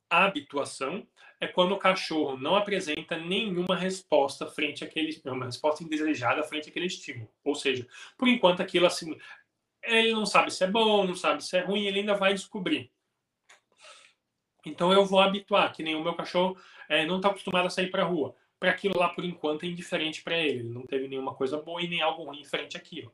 A 0.09 0.25
habituação 0.25 1.07
é 1.41 1.47
quando 1.49 1.73
o 1.73 1.79
cachorro 1.79 2.37
não 2.37 2.55
apresenta 2.55 3.17
nenhuma 3.17 3.77
resposta 3.77 4.47
frente 4.47 4.85
àquele, 4.85 5.21
uma 5.27 5.47
resposta 5.47 5.83
indesejada 5.83 6.43
frente 6.45 6.69
àquele 6.69 6.87
estímulo. 6.87 7.29
Ou 7.45 7.55
seja, 7.55 7.87
por 8.17 8.29
enquanto 8.29 8.63
aquilo 8.63 8.87
assim, 8.87 9.19
ele 9.83 10.13
não 10.13 10.27
sabe 10.27 10.51
se 10.51 10.65
é 10.65 10.67
bom, 10.67 11.05
não 11.05 11.15
sabe 11.15 11.45
se 11.45 11.57
é 11.57 11.61
ruim, 11.61 11.87
ele 11.87 12.01
ainda 12.01 12.15
vai 12.15 12.35
descobrir. 12.35 12.91
Então 14.65 14.93
eu 14.93 15.05
vou 15.05 15.21
habituar, 15.21 15.73
que 15.73 15.83
nem 15.83 15.97
o 15.97 16.03
meu 16.03 16.15
cachorro 16.15 16.57
é, 16.89 17.05
não 17.05 17.17
está 17.17 17.29
acostumado 17.29 17.67
a 17.67 17.71
sair 17.71 17.91
para 17.91 18.03
a 18.03 18.07
rua. 18.07 18.35
Para 18.61 18.71
aquilo 18.71 18.97
lá, 18.97 19.09
por 19.09 19.25
enquanto, 19.25 19.65
é 19.65 19.67
indiferente 19.67 20.23
para 20.23 20.39
ele. 20.39 20.61
Ele 20.61 20.69
não 20.69 20.87
teve 20.87 21.09
nenhuma 21.09 21.35
coisa 21.35 21.61
boa 21.61 21.83
e 21.83 21.89
nem 21.89 22.01
algo 22.01 22.23
ruim 22.23 22.45
frente 22.45 22.77
àquilo. 22.77 23.13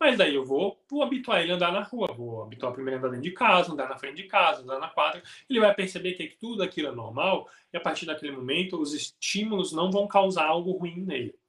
Mas 0.00 0.16
daí 0.16 0.34
eu 0.34 0.44
vou, 0.44 0.82
vou 0.90 1.02
habituar 1.02 1.42
ele 1.42 1.52
a 1.52 1.56
andar 1.56 1.70
na 1.70 1.82
rua, 1.82 2.08
vou 2.12 2.42
habituar 2.42 2.72
primeiro 2.72 2.96
a 2.96 2.98
andar 3.00 3.10
dentro 3.10 3.30
de 3.30 3.32
casa, 3.32 3.70
andar 3.70 3.88
na 3.88 3.98
frente 3.98 4.16
de 4.16 4.24
casa, 4.24 4.62
andar 4.62 4.78
na 4.80 4.88
quadra. 4.88 5.22
Ele 5.48 5.60
vai 5.60 5.74
perceber 5.74 6.14
que 6.14 6.26
tudo 6.40 6.62
aquilo 6.62 6.88
é 6.88 6.92
normal 6.92 7.48
e 7.72 7.76
a 7.76 7.80
partir 7.80 8.06
daquele 8.06 8.32
momento 8.32 8.80
os 8.80 8.94
estímulos 8.94 9.72
não 9.72 9.90
vão 9.90 10.08
causar 10.08 10.46
algo 10.46 10.72
ruim 10.72 11.04
nele 11.04 11.39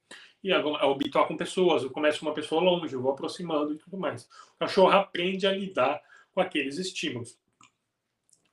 e 0.42 0.52
habituar 0.52 1.26
com 1.26 1.36
pessoas. 1.36 1.82
Eu 1.82 1.90
começo 1.90 2.20
com 2.20 2.26
uma 2.26 2.34
pessoa 2.34 2.62
longe, 2.62 2.94
eu 2.94 3.02
vou 3.02 3.12
aproximando 3.12 3.74
e 3.74 3.78
tudo 3.78 3.96
mais. 3.96 4.24
O 4.54 4.58
cachorro 4.58 4.90
aprende 4.90 5.46
a 5.46 5.52
lidar 5.52 6.02
com 6.32 6.40
aqueles 6.40 6.78
estímulos. 6.78 7.38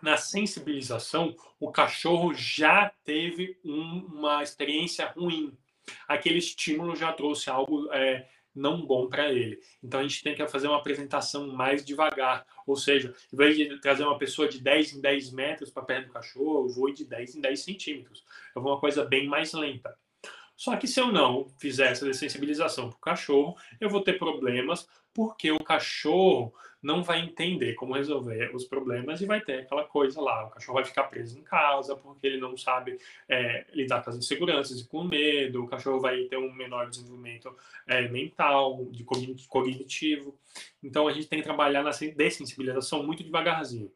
Na 0.01 0.15
sensibilização, 0.15 1.35
o 1.59 1.71
cachorro 1.71 2.33
já 2.33 2.91
teve 3.03 3.59
um, 3.65 4.05
uma 4.05 4.41
experiência 4.41 5.07
ruim. 5.07 5.57
Aquele 6.07 6.37
estímulo 6.37 6.95
já 6.95 7.11
trouxe 7.11 7.49
algo 7.49 7.91
é, 7.91 8.29
não 8.55 8.85
bom 8.85 9.07
para 9.07 9.31
ele. 9.31 9.59
Então 9.83 9.99
a 9.99 10.03
gente 10.03 10.23
tem 10.23 10.35
que 10.35 10.47
fazer 10.47 10.67
uma 10.67 10.77
apresentação 10.77 11.47
mais 11.47 11.83
devagar. 11.83 12.45
Ou 12.65 12.75
seja, 12.75 13.13
em 13.31 13.35
vez 13.35 13.57
de 13.57 13.79
trazer 13.79 14.03
uma 14.03 14.17
pessoa 14.17 14.47
de 14.47 14.61
10 14.61 14.93
em 14.93 15.01
10 15.01 15.31
metros 15.31 15.69
para 15.69 15.83
perto 15.83 16.07
do 16.07 16.13
cachorro, 16.13 16.67
eu 16.67 16.73
vou 16.73 16.93
de 16.93 17.05
10 17.05 17.35
em 17.35 17.41
10 17.41 17.59
centímetros. 17.59 18.23
Eu 18.55 18.61
vou 18.61 18.71
uma 18.71 18.79
coisa 18.79 19.03
bem 19.03 19.27
mais 19.27 19.53
lenta. 19.53 19.97
Só 20.59 20.75
que 20.75 20.89
se 20.89 20.99
eu 20.99 21.09
não 21.09 21.47
fizer 21.57 21.89
essa 21.89 22.05
dessensibilização 22.05 22.89
para 22.89 22.97
o 22.97 22.99
cachorro, 22.99 23.55
eu 23.79 23.89
vou 23.89 24.01
ter 24.01 24.19
problemas 24.19 24.85
porque 25.13 25.49
o 25.49 25.63
cachorro 25.63 26.53
não 26.83 27.01
vai 27.01 27.21
entender 27.21 27.75
como 27.75 27.93
resolver 27.93 28.53
os 28.53 28.65
problemas 28.65 29.21
e 29.21 29.25
vai 29.25 29.39
ter 29.39 29.61
aquela 29.61 29.85
coisa 29.85 30.19
lá. 30.19 30.47
O 30.47 30.49
cachorro 30.49 30.75
vai 30.75 30.83
ficar 30.83 31.05
preso 31.05 31.39
em 31.39 31.43
casa 31.43 31.95
porque 31.95 32.27
ele 32.27 32.41
não 32.41 32.57
sabe 32.57 32.97
é, 33.29 33.67
lidar 33.73 34.03
com 34.03 34.09
as 34.09 34.17
inseguranças 34.17 34.81
e 34.81 34.87
com 34.89 35.05
medo. 35.05 35.63
O 35.63 35.67
cachorro 35.67 36.01
vai 36.01 36.25
ter 36.25 36.35
um 36.35 36.51
menor 36.51 36.89
desenvolvimento 36.89 37.55
é, 37.87 38.09
mental, 38.09 38.85
de 38.91 39.05
cognitivo. 39.47 40.37
Então 40.83 41.07
a 41.07 41.13
gente 41.13 41.27
tem 41.27 41.39
que 41.39 41.45
trabalhar 41.45 41.83
na 41.83 41.91
dessensibilização 41.91 43.01
muito 43.01 43.23
devagarzinho. 43.23 43.89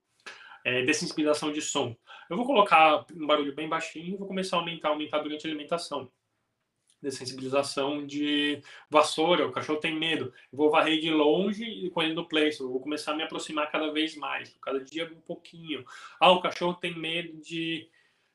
É, 0.63 0.82
dessensibilização 0.84 1.52
de 1.52 1.62
som. 1.62 1.93
Eu 2.30 2.38
vou 2.38 2.45
colocar 2.45 3.06
um 3.13 3.28
barulho 3.28 3.54
bem 3.54 3.67
baixinho 3.67 4.13
e 4.13 4.17
vou 4.17 4.30
começar 4.30 4.56
a 4.56 4.60
aumentar, 4.62 4.88
aumentar 4.88 5.19
durante 5.19 5.45
a 5.45 5.49
alimentação 5.49 6.10
de 7.04 7.12
sensibilização 7.12 8.06
de 8.06 8.62
vassoura, 8.89 9.46
o 9.46 9.52
cachorro 9.52 9.80
tem 9.80 9.94
medo. 9.94 10.34
Eu 10.52 10.58
vou 10.58 10.72
varrer 10.72 11.00
de 11.00 11.12
longe 11.12 11.66
e 11.66 11.89
com 11.89 12.02
ele 12.02 12.13
no 12.13 12.28
place, 12.28 12.62
eu 12.62 12.70
vou 12.70 12.80
começar 12.80 13.12
a 13.12 13.16
me 13.16 13.24
aproximar 13.24 13.70
cada 13.70 13.92
vez 13.92 14.16
mais, 14.16 14.56
cada 14.62 14.80
dia 14.80 15.12
um 15.13 15.22
pouquinho. 15.22 15.84
Ah, 16.20 16.32
o 16.32 16.42
cachorro 16.42 16.76
tem 16.76 16.98
medo 16.98 17.38
de, 17.42 17.89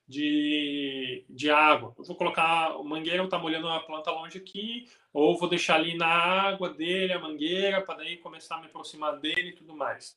de, 0.06 1.24
de 1.28 1.50
água. 1.50 1.94
Eu 1.98 2.04
vou 2.04 2.14
colocar 2.14 2.76
o 2.76 2.84
mangueira, 2.84 3.26
tá 3.26 3.38
molhando 3.38 3.66
uma 3.66 3.80
planta 3.80 4.10
longe 4.10 4.36
aqui, 4.36 4.86
ou 5.12 5.38
vou 5.38 5.48
deixar 5.48 5.76
ali 5.76 5.96
na 5.96 6.06
água 6.06 6.68
dele 6.68 7.14
a 7.14 7.18
mangueira 7.18 7.80
para 7.80 7.98
daí 7.98 8.18
começar 8.18 8.56
a 8.56 8.60
me 8.60 8.66
aproximar 8.66 9.18
dele 9.18 9.48
e 9.48 9.54
tudo 9.54 9.74
mais. 9.74 10.16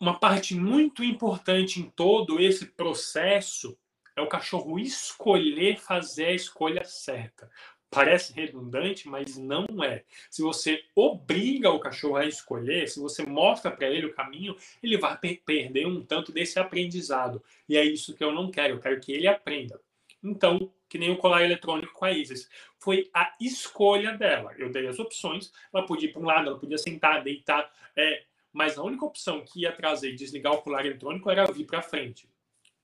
Uma 0.00 0.18
parte 0.18 0.54
muito 0.54 1.04
importante 1.04 1.78
em 1.78 1.90
todo 1.90 2.40
esse 2.40 2.64
processo 2.64 3.78
é 4.16 4.20
o 4.20 4.28
cachorro 4.28 4.78
escolher 4.78 5.78
fazer 5.78 6.26
a 6.26 6.34
escolha 6.34 6.84
certa. 6.84 7.50
Parece 7.90 8.32
redundante, 8.32 9.08
mas 9.08 9.36
não 9.36 9.66
é. 9.82 10.04
Se 10.30 10.42
você 10.42 10.84
obriga 10.94 11.70
o 11.70 11.80
cachorro 11.80 12.16
a 12.16 12.24
escolher, 12.24 12.88
se 12.88 13.00
você 13.00 13.24
mostra 13.24 13.68
para 13.68 13.90
ele 13.90 14.06
o 14.06 14.14
caminho, 14.14 14.56
ele 14.80 14.96
vai 14.96 15.18
per 15.18 15.42
perder 15.44 15.86
um 15.86 16.00
tanto 16.00 16.30
desse 16.30 16.58
aprendizado. 16.60 17.42
E 17.68 17.76
é 17.76 17.84
isso 17.84 18.14
que 18.14 18.22
eu 18.22 18.32
não 18.32 18.48
quero. 18.48 18.74
Eu 18.74 18.80
quero 18.80 19.00
que 19.00 19.12
ele 19.12 19.26
aprenda. 19.26 19.80
Então, 20.22 20.72
que 20.88 20.98
nem 20.98 21.10
o 21.10 21.16
colar 21.16 21.42
eletrônico 21.42 21.92
com 21.92 22.04
a 22.04 22.12
Isis. 22.12 22.48
Foi 22.78 23.10
a 23.12 23.34
escolha 23.40 24.16
dela. 24.16 24.54
Eu 24.56 24.70
dei 24.70 24.86
as 24.86 25.00
opções. 25.00 25.52
Ela 25.72 25.84
podia 25.84 26.08
ir 26.08 26.12
para 26.12 26.22
um 26.22 26.26
lado, 26.26 26.48
ela 26.48 26.58
podia 26.58 26.78
sentar, 26.78 27.24
deitar. 27.24 27.72
É, 27.96 28.22
mas 28.52 28.78
a 28.78 28.84
única 28.84 29.04
opção 29.04 29.44
que 29.44 29.62
ia 29.62 29.72
trazer 29.72 30.14
desligar 30.14 30.52
o 30.52 30.62
colar 30.62 30.86
eletrônico 30.86 31.28
era 31.28 31.50
vir 31.50 31.64
para 31.64 31.82
frente. 31.82 32.28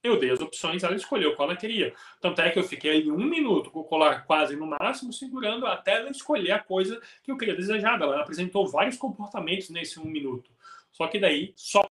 Eu 0.07 0.17
dei 0.17 0.31
as 0.31 0.39
opções, 0.39 0.83
ela 0.83 0.95
escolheu 0.95 1.35
qual 1.35 1.49
ela 1.49 1.57
queria. 1.57 1.93
Tanto 2.21 2.39
é 2.41 2.49
que 2.49 2.57
eu 2.57 2.63
fiquei 2.63 3.11
um 3.11 3.17
minuto 3.17 3.69
com 3.69 3.81
o 3.81 3.83
colar 3.83 4.25
quase 4.25 4.55
no 4.55 4.65
máximo, 4.65 5.11
segurando 5.11 5.67
até 5.67 5.95
ela 5.95 6.09
escolher 6.09 6.51
a 6.51 6.63
coisa 6.63 7.01
que 7.21 7.29
eu 7.29 7.37
queria 7.37 7.55
desejar. 7.55 8.01
Ela 8.01 8.21
apresentou 8.21 8.67
vários 8.67 8.97
comportamentos 8.97 9.69
nesse 9.69 9.99
um 9.99 10.05
minuto. 10.05 10.49
Só 10.93 11.07
que 11.07 11.19
daí, 11.19 11.53
só 11.57 11.85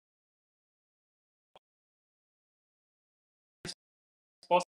resposta 4.45 4.69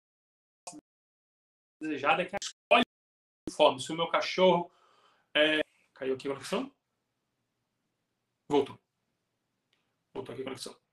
desejada 1.81 2.23
é 2.23 2.27
que 2.27 2.35
ela 2.35 2.41
escolhe 2.43 2.85
conforme. 3.49 3.81
Se 3.81 3.93
o 3.93 3.97
meu 3.97 4.09
cachorro. 4.09 4.71
É... 5.37 5.61
Caiu 5.95 6.15
aqui 6.15 6.29
a 6.29 6.33
conexão? 6.33 6.73
Voltou. 8.51 8.79
Voltou 10.15 10.33
aqui 10.33 10.43
a 10.43 10.45
conexão. 10.45 10.86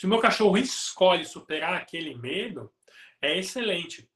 Se 0.00 0.06
o 0.06 0.08
meu 0.08 0.18
cachorro 0.18 0.56
escolhe 0.56 1.26
superar 1.26 1.74
aquele 1.74 2.14
medo, 2.14 2.72
é 3.20 3.36
excelente, 3.36 4.08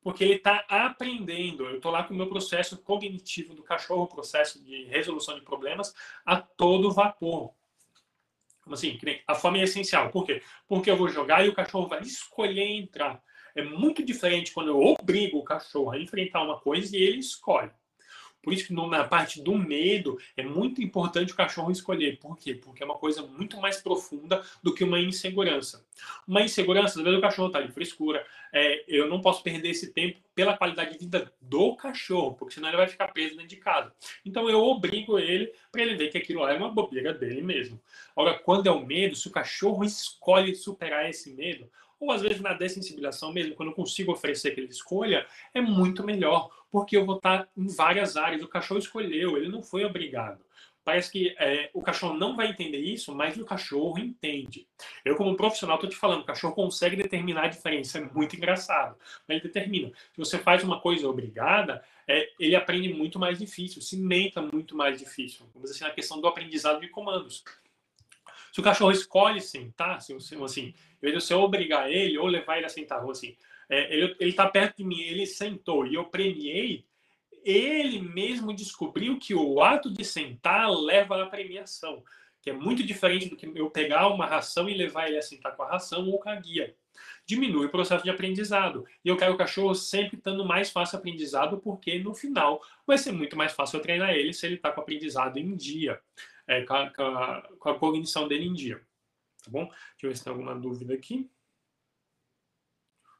porque 0.00 0.22
ele 0.22 0.34
está 0.34 0.64
aprendendo. 0.68 1.64
Eu 1.64 1.78
estou 1.78 1.90
lá 1.90 2.04
com 2.04 2.14
o 2.14 2.16
meu 2.16 2.28
processo 2.28 2.80
cognitivo 2.80 3.52
do 3.52 3.64
cachorro, 3.64 4.06
processo 4.06 4.62
de 4.62 4.84
resolução 4.84 5.34
de 5.34 5.40
problemas, 5.44 5.92
a 6.24 6.40
todo 6.40 6.92
vapor. 6.92 7.52
Como 8.62 8.74
assim? 8.74 8.96
A 9.26 9.34
fome 9.34 9.58
é 9.58 9.64
essencial. 9.64 10.10
Por 10.10 10.24
quê? 10.24 10.40
Porque 10.68 10.88
eu 10.88 10.96
vou 10.96 11.08
jogar 11.08 11.44
e 11.44 11.48
o 11.48 11.54
cachorro 11.56 11.88
vai 11.88 12.02
escolher 12.02 12.76
entrar. 12.76 13.20
É 13.56 13.64
muito 13.64 14.00
diferente 14.04 14.52
quando 14.52 14.68
eu 14.68 14.80
obrigo 14.80 15.38
o 15.38 15.44
cachorro 15.44 15.90
a 15.90 15.98
enfrentar 15.98 16.44
uma 16.44 16.60
coisa 16.60 16.96
e 16.96 17.02
ele 17.02 17.18
escolhe. 17.18 17.72
Por 18.42 18.52
isso 18.52 18.66
que 18.66 18.74
na 18.74 19.04
parte 19.04 19.40
do 19.40 19.56
medo 19.56 20.18
é 20.36 20.42
muito 20.42 20.82
importante 20.82 21.32
o 21.32 21.36
cachorro 21.36 21.70
escolher. 21.70 22.18
Por 22.18 22.36
quê? 22.36 22.54
Porque 22.54 22.82
é 22.82 22.86
uma 22.86 22.98
coisa 22.98 23.22
muito 23.22 23.58
mais 23.60 23.80
profunda 23.80 24.42
do 24.62 24.74
que 24.74 24.82
uma 24.82 24.98
insegurança. 24.98 25.86
Uma 26.26 26.42
insegurança, 26.42 26.98
às 26.98 27.04
vezes 27.04 27.18
o 27.18 27.22
cachorro 27.22 27.48
está 27.48 27.60
de 27.60 27.72
frescura. 27.72 28.24
É, 28.52 28.84
eu 28.88 29.08
não 29.08 29.20
posso 29.20 29.42
perder 29.42 29.70
esse 29.70 29.92
tempo 29.92 30.18
pela 30.34 30.56
qualidade 30.56 30.92
de 30.92 30.98
vida 30.98 31.32
do 31.40 31.76
cachorro, 31.76 32.34
porque 32.34 32.54
senão 32.54 32.68
ele 32.68 32.76
vai 32.76 32.88
ficar 32.88 33.08
preso 33.08 33.36
dentro 33.36 33.48
de 33.48 33.56
casa. 33.56 33.92
Então 34.24 34.48
eu 34.48 34.60
obrigo 34.60 35.18
ele 35.18 35.52
para 35.70 35.82
ele 35.82 35.94
ver 35.94 36.08
que 36.08 36.18
aquilo 36.18 36.40
lá 36.40 36.52
é 36.52 36.56
uma 36.56 36.70
bobeira 36.70 37.14
dele 37.14 37.42
mesmo. 37.42 37.80
Agora, 38.16 38.38
quando 38.38 38.66
é 38.66 38.70
o 38.70 38.84
medo, 38.84 39.14
se 39.14 39.28
o 39.28 39.32
cachorro 39.32 39.84
escolhe 39.84 40.54
superar 40.54 41.08
esse 41.08 41.32
medo, 41.34 41.68
ou 42.02 42.10
às 42.10 42.20
vezes 42.20 42.40
na 42.40 42.52
dessensibilização 42.52 43.32
mesmo, 43.32 43.54
quando 43.54 43.68
eu 43.68 43.74
consigo 43.74 44.10
oferecer 44.10 44.50
que 44.50 44.60
ele 44.60 44.68
escolha, 44.68 45.24
é 45.54 45.60
muito 45.60 46.02
melhor, 46.02 46.50
porque 46.68 46.96
eu 46.96 47.06
vou 47.06 47.16
estar 47.16 47.48
em 47.56 47.68
várias 47.68 48.16
áreas. 48.16 48.42
O 48.42 48.48
cachorro 48.48 48.80
escolheu, 48.80 49.36
ele 49.36 49.48
não 49.48 49.62
foi 49.62 49.84
obrigado. 49.84 50.44
Parece 50.84 51.12
que 51.12 51.32
é, 51.38 51.70
o 51.72 51.80
cachorro 51.80 52.14
não 52.14 52.34
vai 52.34 52.48
entender 52.48 52.78
isso, 52.78 53.14
mas 53.14 53.36
o 53.36 53.44
cachorro 53.44 54.00
entende. 54.00 54.66
Eu, 55.04 55.14
como 55.14 55.36
profissional, 55.36 55.76
estou 55.76 55.88
te 55.88 55.94
falando, 55.94 56.22
o 56.22 56.26
cachorro 56.26 56.54
consegue 56.54 56.96
determinar 56.96 57.44
a 57.44 57.48
diferença. 57.48 57.98
É 57.98 58.00
muito 58.00 58.34
engraçado. 58.34 58.96
Mas 59.28 59.36
ele 59.36 59.46
determina. 59.46 59.92
Se 60.12 60.18
você 60.18 60.38
faz 60.38 60.64
uma 60.64 60.80
coisa 60.80 61.08
obrigada, 61.08 61.84
é, 62.08 62.28
ele 62.36 62.56
aprende 62.56 62.92
muito 62.92 63.16
mais 63.16 63.38
difícil, 63.38 63.80
cimenta 63.80 64.42
muito 64.42 64.76
mais 64.76 64.98
difícil. 64.98 65.46
Vamos 65.54 65.70
dizer 65.70 65.84
assim, 65.84 65.92
a 65.92 65.94
questão 65.94 66.20
do 66.20 66.26
aprendizado 66.26 66.80
de 66.80 66.88
comandos. 66.88 67.44
Se 68.52 68.58
o 68.58 68.62
cachorro 68.62 68.90
escolhe 68.90 69.40
sentar, 69.40 69.98
assim, 69.98 70.16
assim, 70.16 70.74
em 71.02 71.10
vez 71.10 71.26
de 71.26 71.34
obrigar 71.34 71.90
ele 71.90 72.18
ou 72.18 72.26
levar 72.26 72.56
ele 72.56 72.66
a 72.66 72.68
sentar, 72.68 73.04
assim, 73.10 73.36
é, 73.68 73.94
ele 73.94 74.14
está 74.20 74.48
perto 74.48 74.78
de 74.78 74.84
mim, 74.84 75.00
ele 75.00 75.26
sentou 75.26 75.86
e 75.86 75.94
eu 75.94 76.04
premiei, 76.04 76.84
ele 77.44 78.00
mesmo 78.00 78.54
descobriu 78.54 79.18
que 79.18 79.34
o 79.34 79.60
ato 79.60 79.90
de 79.90 80.04
sentar 80.04 80.70
leva 80.70 81.22
à 81.22 81.26
premiação, 81.26 82.04
que 82.40 82.50
é 82.50 82.52
muito 82.52 82.82
diferente 82.82 83.28
do 83.28 83.36
que 83.36 83.50
eu 83.54 83.70
pegar 83.70 84.08
uma 84.08 84.26
ração 84.26 84.68
e 84.68 84.74
levar 84.74 85.08
ele 85.08 85.18
a 85.18 85.22
sentar 85.22 85.56
com 85.56 85.62
a 85.62 85.70
ração 85.70 86.08
ou 86.08 86.18
com 86.18 86.28
a 86.28 86.36
guia. 86.36 86.74
Diminui 87.26 87.66
o 87.66 87.70
processo 87.70 88.04
de 88.04 88.10
aprendizado. 88.10 88.84
E 89.04 89.08
eu 89.08 89.16
quero 89.16 89.34
o 89.34 89.36
cachorro 89.36 89.74
sempre 89.74 90.18
estando 90.18 90.44
mais 90.44 90.70
fácil 90.70 90.98
aprendizado, 90.98 91.58
porque 91.58 91.98
no 91.98 92.14
final 92.14 92.60
vai 92.86 92.98
ser 92.98 93.12
muito 93.12 93.36
mais 93.36 93.52
fácil 93.52 93.78
eu 93.78 93.82
treinar 93.82 94.10
ele 94.10 94.32
se 94.32 94.44
ele 94.44 94.56
está 94.56 94.70
com 94.70 94.80
o 94.80 94.82
aprendizado 94.82 95.38
em 95.38 95.56
dia 95.56 96.00
é, 96.46 96.62
com, 96.62 96.74
a, 96.74 97.42
com 97.58 97.68
a 97.68 97.78
cognição 97.78 98.28
dele 98.28 98.46
em 98.46 98.52
dia. 98.52 98.80
Tá 99.42 99.50
bom? 99.50 99.66
Deixa 99.66 100.04
eu 100.04 100.10
ver 100.10 100.16
se 100.16 100.24
tem 100.24 100.32
alguma 100.32 100.54
dúvida 100.54 100.94
aqui. 100.94 101.30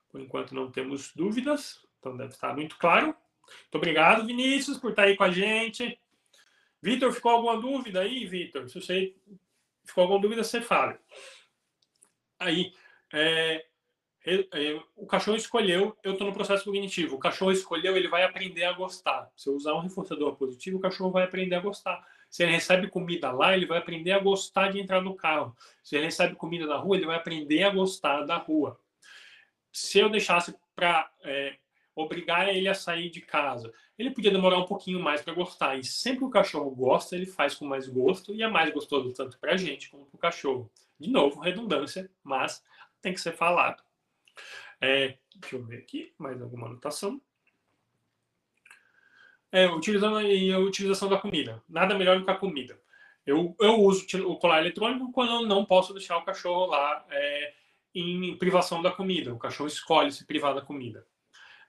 Por 0.09 0.21
enquanto 0.21 0.55
não 0.55 0.71
temos 0.71 1.13
dúvidas, 1.15 1.87
então 1.99 2.17
deve 2.17 2.33
estar 2.33 2.55
muito 2.55 2.77
claro. 2.79 3.07
Muito 3.07 3.75
obrigado, 3.75 4.27
Vinícius, 4.27 4.79
por 4.79 4.91
estar 4.91 5.05
aí 5.05 5.17
com 5.17 5.25
a 5.25 5.31
gente. 5.31 5.99
Vitor, 6.81 7.13
ficou 7.13 7.33
alguma 7.33 7.61
dúvida 7.61 8.01
aí, 8.01 8.27
Vitor? 8.27 8.69
Se 8.69 8.81
você 8.81 9.15
ficou 9.85 10.03
alguma 10.03 10.21
dúvida, 10.21 10.45
você 10.45 10.61
fala. 10.61 10.99
Aí, 12.39 12.73
é, 13.13 13.65
é, 14.25 14.81
o 14.97 15.07
cachorro 15.07 15.37
escolheu, 15.37 15.97
eu 16.03 16.13
estou 16.13 16.27
no 16.27 16.33
processo 16.33 16.65
cognitivo. 16.65 17.17
O 17.17 17.19
cachorro 17.19 17.53
escolheu, 17.53 17.97
ele 17.97 18.09
vai 18.09 18.23
aprender 18.23 18.65
a 18.65 18.73
gostar. 18.73 19.31
Se 19.37 19.49
eu 19.49 19.55
usar 19.55 19.75
um 19.75 19.81
reforçador 19.81 20.37
positivo, 20.37 20.79
o 20.79 20.81
cachorro 20.81 21.11
vai 21.11 21.25
aprender 21.25 21.57
a 21.57 21.61
gostar. 21.61 22.05
Se 22.33 22.43
ele 22.43 22.53
recebe 22.53 22.89
comida 22.89 23.31
lá, 23.31 23.55
ele 23.55 23.67
vai 23.67 23.77
aprender 23.77 24.13
a 24.13 24.19
gostar 24.19 24.73
de 24.73 24.81
entrar 24.81 25.03
no 25.03 25.15
carro. 25.15 25.55
Se 25.85 25.97
ele 25.97 26.07
recebe 26.07 26.35
comida 26.35 26.67
na 26.67 26.79
rua, 26.79 26.97
ele 26.97 27.05
vai 27.05 27.17
aprender 27.17 27.63
a 27.63 27.69
gostar 27.69 28.23
da 28.23 28.39
rua. 28.39 28.81
Se 29.71 29.99
eu 29.99 30.09
deixasse 30.09 30.57
para 30.75 31.13
é, 31.23 31.59
obrigar 31.95 32.49
ele 32.49 32.69
a 32.69 32.75
sair 32.75 33.11
de 33.11 33.21
casa, 33.21 33.71
ele 33.99 34.13
podia 34.13 34.31
demorar 34.31 34.57
um 34.57 34.65
pouquinho 34.65 34.99
mais 34.99 35.21
para 35.21 35.35
gostar. 35.35 35.77
E 35.77 35.85
sempre 35.85 36.21
que 36.21 36.25
o 36.25 36.31
cachorro 36.31 36.71
gosta, 36.71 37.15
ele 37.15 37.27
faz 37.27 37.55
com 37.55 37.67
mais 37.67 37.87
gosto 37.87 38.35
e 38.35 38.43
é 38.43 38.49
mais 38.49 38.73
gostoso 38.73 39.13
tanto 39.13 39.39
para 39.39 39.53
a 39.53 39.57
gente 39.59 39.91
como 39.91 40.07
para 40.07 40.17
o 40.17 40.19
cachorro. 40.19 40.73
De 40.99 41.11
novo, 41.11 41.39
redundância, 41.39 42.11
mas 42.25 42.65
tem 43.03 43.13
que 43.13 43.21
ser 43.21 43.33
falado. 43.33 43.83
É, 44.81 45.19
deixa 45.37 45.57
eu 45.57 45.63
ver 45.63 45.81
aqui 45.81 46.15
mais 46.17 46.41
alguma 46.41 46.67
anotação. 46.67 47.21
É, 49.53 49.69
utilizando 49.69 50.17
a 50.17 50.59
utilização 50.59 51.09
da 51.09 51.19
comida. 51.19 51.63
Nada 51.69 51.95
melhor 51.95 52.19
do 52.19 52.25
que 52.25 52.31
a 52.31 52.37
comida. 52.37 52.81
Eu, 53.25 53.55
eu 53.61 53.81
uso 53.81 54.05
o 54.27 54.37
colar 54.37 54.61
eletrônico 54.61 55.13
quando 55.13 55.33
eu 55.33 55.47
não 55.47 55.65
posso 55.65 55.93
deixar 55.93 56.17
o 56.17 56.25
cachorro 56.25 56.67
lá 56.67 57.05
é, 57.11 57.55
em 57.95 58.37
privação 58.39 58.83
da 58.83 58.91
comida. 58.91 59.33
O 59.33 59.39
cachorro 59.39 59.69
escolhe 59.69 60.11
se 60.11 60.27
privar 60.27 60.55
da 60.55 60.63
comida. 60.63 61.07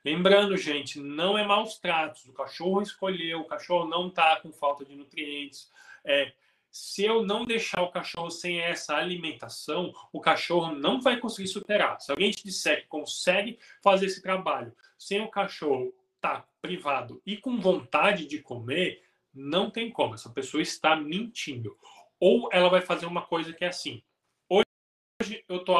Lembrando, 0.03 0.57
gente, 0.57 0.99
não 0.99 1.37
é 1.37 1.45
maus 1.45 1.77
tratos. 1.77 2.25
O 2.25 2.33
cachorro 2.33 2.81
escolheu, 2.81 3.41
o 3.41 3.45
cachorro 3.45 3.87
não 3.87 4.07
está 4.07 4.37
com 4.37 4.51
falta 4.51 4.83
de 4.83 4.95
nutrientes. 4.95 5.69
É, 6.05 6.33
Se 6.71 7.05
eu 7.05 7.23
não 7.23 7.45
deixar 7.45 7.81
o 7.83 7.91
cachorro 7.91 8.31
sem 8.31 8.59
essa 8.59 8.95
alimentação, 8.95 9.93
o 10.11 10.19
cachorro 10.19 10.73
não 10.73 10.99
vai 10.99 11.17
conseguir 11.19 11.47
superar. 11.47 12.01
Se 12.01 12.11
alguém 12.11 12.31
te 12.31 12.43
disser 12.43 12.81
que 12.81 12.87
consegue 12.87 13.59
fazer 13.83 14.07
esse 14.07 14.21
trabalho 14.23 14.73
sem 14.97 15.21
o 15.21 15.29
cachorro 15.29 15.93
tá 16.23 16.47
privado 16.62 17.21
e 17.25 17.36
com 17.36 17.59
vontade 17.59 18.25
de 18.25 18.41
comer, 18.41 19.03
não 19.33 19.69
tem 19.69 19.91
como. 19.91 20.15
Essa 20.15 20.29
pessoa 20.29 20.63
está 20.63 20.95
mentindo. 20.95 21.77
Ou 22.17 22.47
ela 22.53 22.69
vai 22.69 22.79
fazer 22.79 23.05
uma 23.05 23.23
coisa 23.23 23.51
que 23.51 23.65
é 23.65 23.67
assim: 23.67 24.01
hoje 24.49 25.43
eu 25.49 25.65
tô 25.65 25.75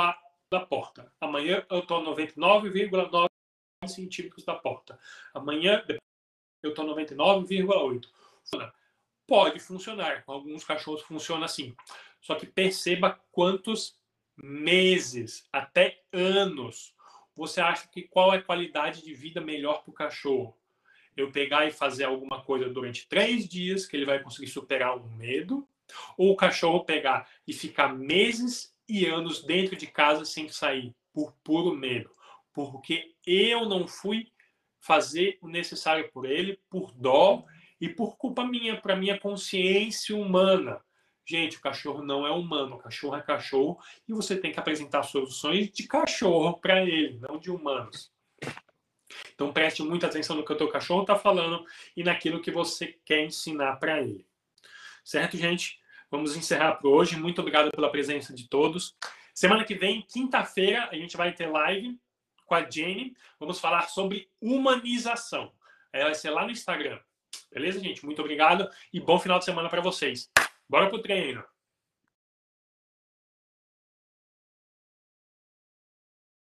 da 0.52 0.60
porta, 0.60 1.12
amanhã 1.20 1.66
eu 1.72 1.82
tô 1.88 2.04
99,9 2.04 3.28
centímetros 3.88 4.44
da 4.44 4.54
porta, 4.54 5.00
amanhã 5.34 5.84
eu 6.62 6.74
tô 6.74 6.84
99,8. 6.84 8.06
Pode 9.26 9.60
funcionar. 9.62 10.26
Com 10.26 10.34
alguns 10.34 10.66
cachorros 10.66 11.02
funciona 11.04 11.46
assim. 11.46 11.74
Só 12.22 12.36
que 12.36 12.46
perceba 12.46 13.20
quantos 13.32 13.98
meses, 14.36 15.48
até 15.52 16.04
anos, 16.12 16.94
você 17.36 17.62
acha 17.62 17.88
que 17.88 18.04
qual 18.04 18.34
é 18.34 18.38
a 18.38 18.42
qualidade 18.42 19.04
de 19.04 19.14
vida 19.14 19.42
melhor 19.42 19.84
para 19.84 19.92
o 19.92 19.94
cachorro? 19.94 20.58
Eu 21.16 21.32
pegar 21.32 21.66
e 21.68 21.72
fazer 21.72 22.06
alguma 22.06 22.44
coisa 22.44 22.70
durante 22.70 23.08
três 23.08 23.48
dias 23.48 23.86
que 23.86 23.96
ele 23.96 24.06
vai 24.06 24.22
conseguir 24.22 24.48
superar 24.48 24.98
um 24.98 25.10
medo, 25.16 25.68
ou 26.18 26.32
o 26.32 26.36
cachorro 26.36 26.84
pegar 26.84 27.30
e 27.48 27.54
ficar 27.54 27.94
meses 27.94 28.76
e 28.88 29.06
anos 29.06 29.44
dentro 29.44 29.76
de 29.76 29.88
casa 29.88 30.26
sem 30.26 30.50
sair 30.50 30.94
por 31.14 31.34
puro 31.44 31.76
medo, 31.76 32.10
porque 32.52 33.16
eu 33.26 33.66
não 33.66 33.88
fui 33.88 34.32
fazer 34.80 35.38
o 35.42 35.48
necessário 35.48 36.12
por 36.12 36.26
ele, 36.26 36.60
por 36.70 36.92
dó 36.92 37.46
e 37.80 37.88
por 37.88 38.18
culpa 38.18 38.46
minha, 38.46 38.80
para 38.80 38.96
minha 38.96 39.20
consciência 39.20 40.16
humana. 40.16 40.82
Gente, 41.26 41.58
o 41.58 41.62
cachorro 41.62 42.04
não 42.04 42.28
é 42.28 42.32
humano, 42.32 42.76
o 42.76 42.80
cachorro 42.80 43.16
é 43.16 43.22
cachorro 43.22 43.80
e 44.08 44.14
você 44.14 44.36
tem 44.36 44.52
que 44.52 44.60
apresentar 44.60 45.04
soluções 45.04 45.72
de 45.72 45.88
cachorro 45.88 46.60
para 46.60 46.84
ele, 46.84 47.18
não 47.20 47.38
de 47.38 47.50
humanos. 47.50 48.12
Então 49.34 49.54
preste 49.54 49.82
muita 49.84 50.08
atenção 50.08 50.36
no 50.36 50.44
que 50.44 50.52
o 50.52 50.58
teu 50.58 50.68
cachorro 50.68 51.02
está 51.02 51.16
falando 51.16 51.66
e 51.96 52.04
naquilo 52.04 52.42
que 52.42 52.52
você 52.52 53.00
quer 53.06 53.24
ensinar 53.24 53.78
para 53.78 54.02
ele. 54.02 54.26
Certo, 55.04 55.38
gente? 55.38 55.80
Vamos 56.12 56.36
encerrar 56.36 56.74
por 56.76 56.90
hoje. 56.90 57.18
Muito 57.18 57.40
obrigado 57.40 57.72
pela 57.72 57.90
presença 57.90 58.34
de 58.34 58.48
todos. 58.48 58.96
Semana 59.34 59.64
que 59.64 59.76
vem, 59.76 60.02
quinta-feira, 60.02 60.90
a 60.92 60.96
gente 60.96 61.18
vai 61.18 61.34
ter 61.34 61.48
live 61.48 62.00
com 62.46 62.54
a 62.54 62.70
Jenny. 62.70 63.16
Vamos 63.40 63.60
falar 63.60 63.90
sobre 63.90 64.30
humanização. 64.40 65.52
Ela 65.92 66.06
vai 66.06 66.16
ser 66.16 66.30
lá 66.30 66.46
no 66.46 66.52
Instagram. 66.52 67.00
Beleza, 67.52 67.80
gente? 67.80 68.06
Muito 68.06 68.22
obrigado 68.22 68.70
e 68.92 69.00
bom 69.00 69.20
final 69.20 69.40
de 69.40 69.46
semana 69.46 69.70
para 69.70 69.82
vocês. 69.82 70.30
Bora 70.74 70.90
pro 70.90 71.04
treino. 71.04 71.44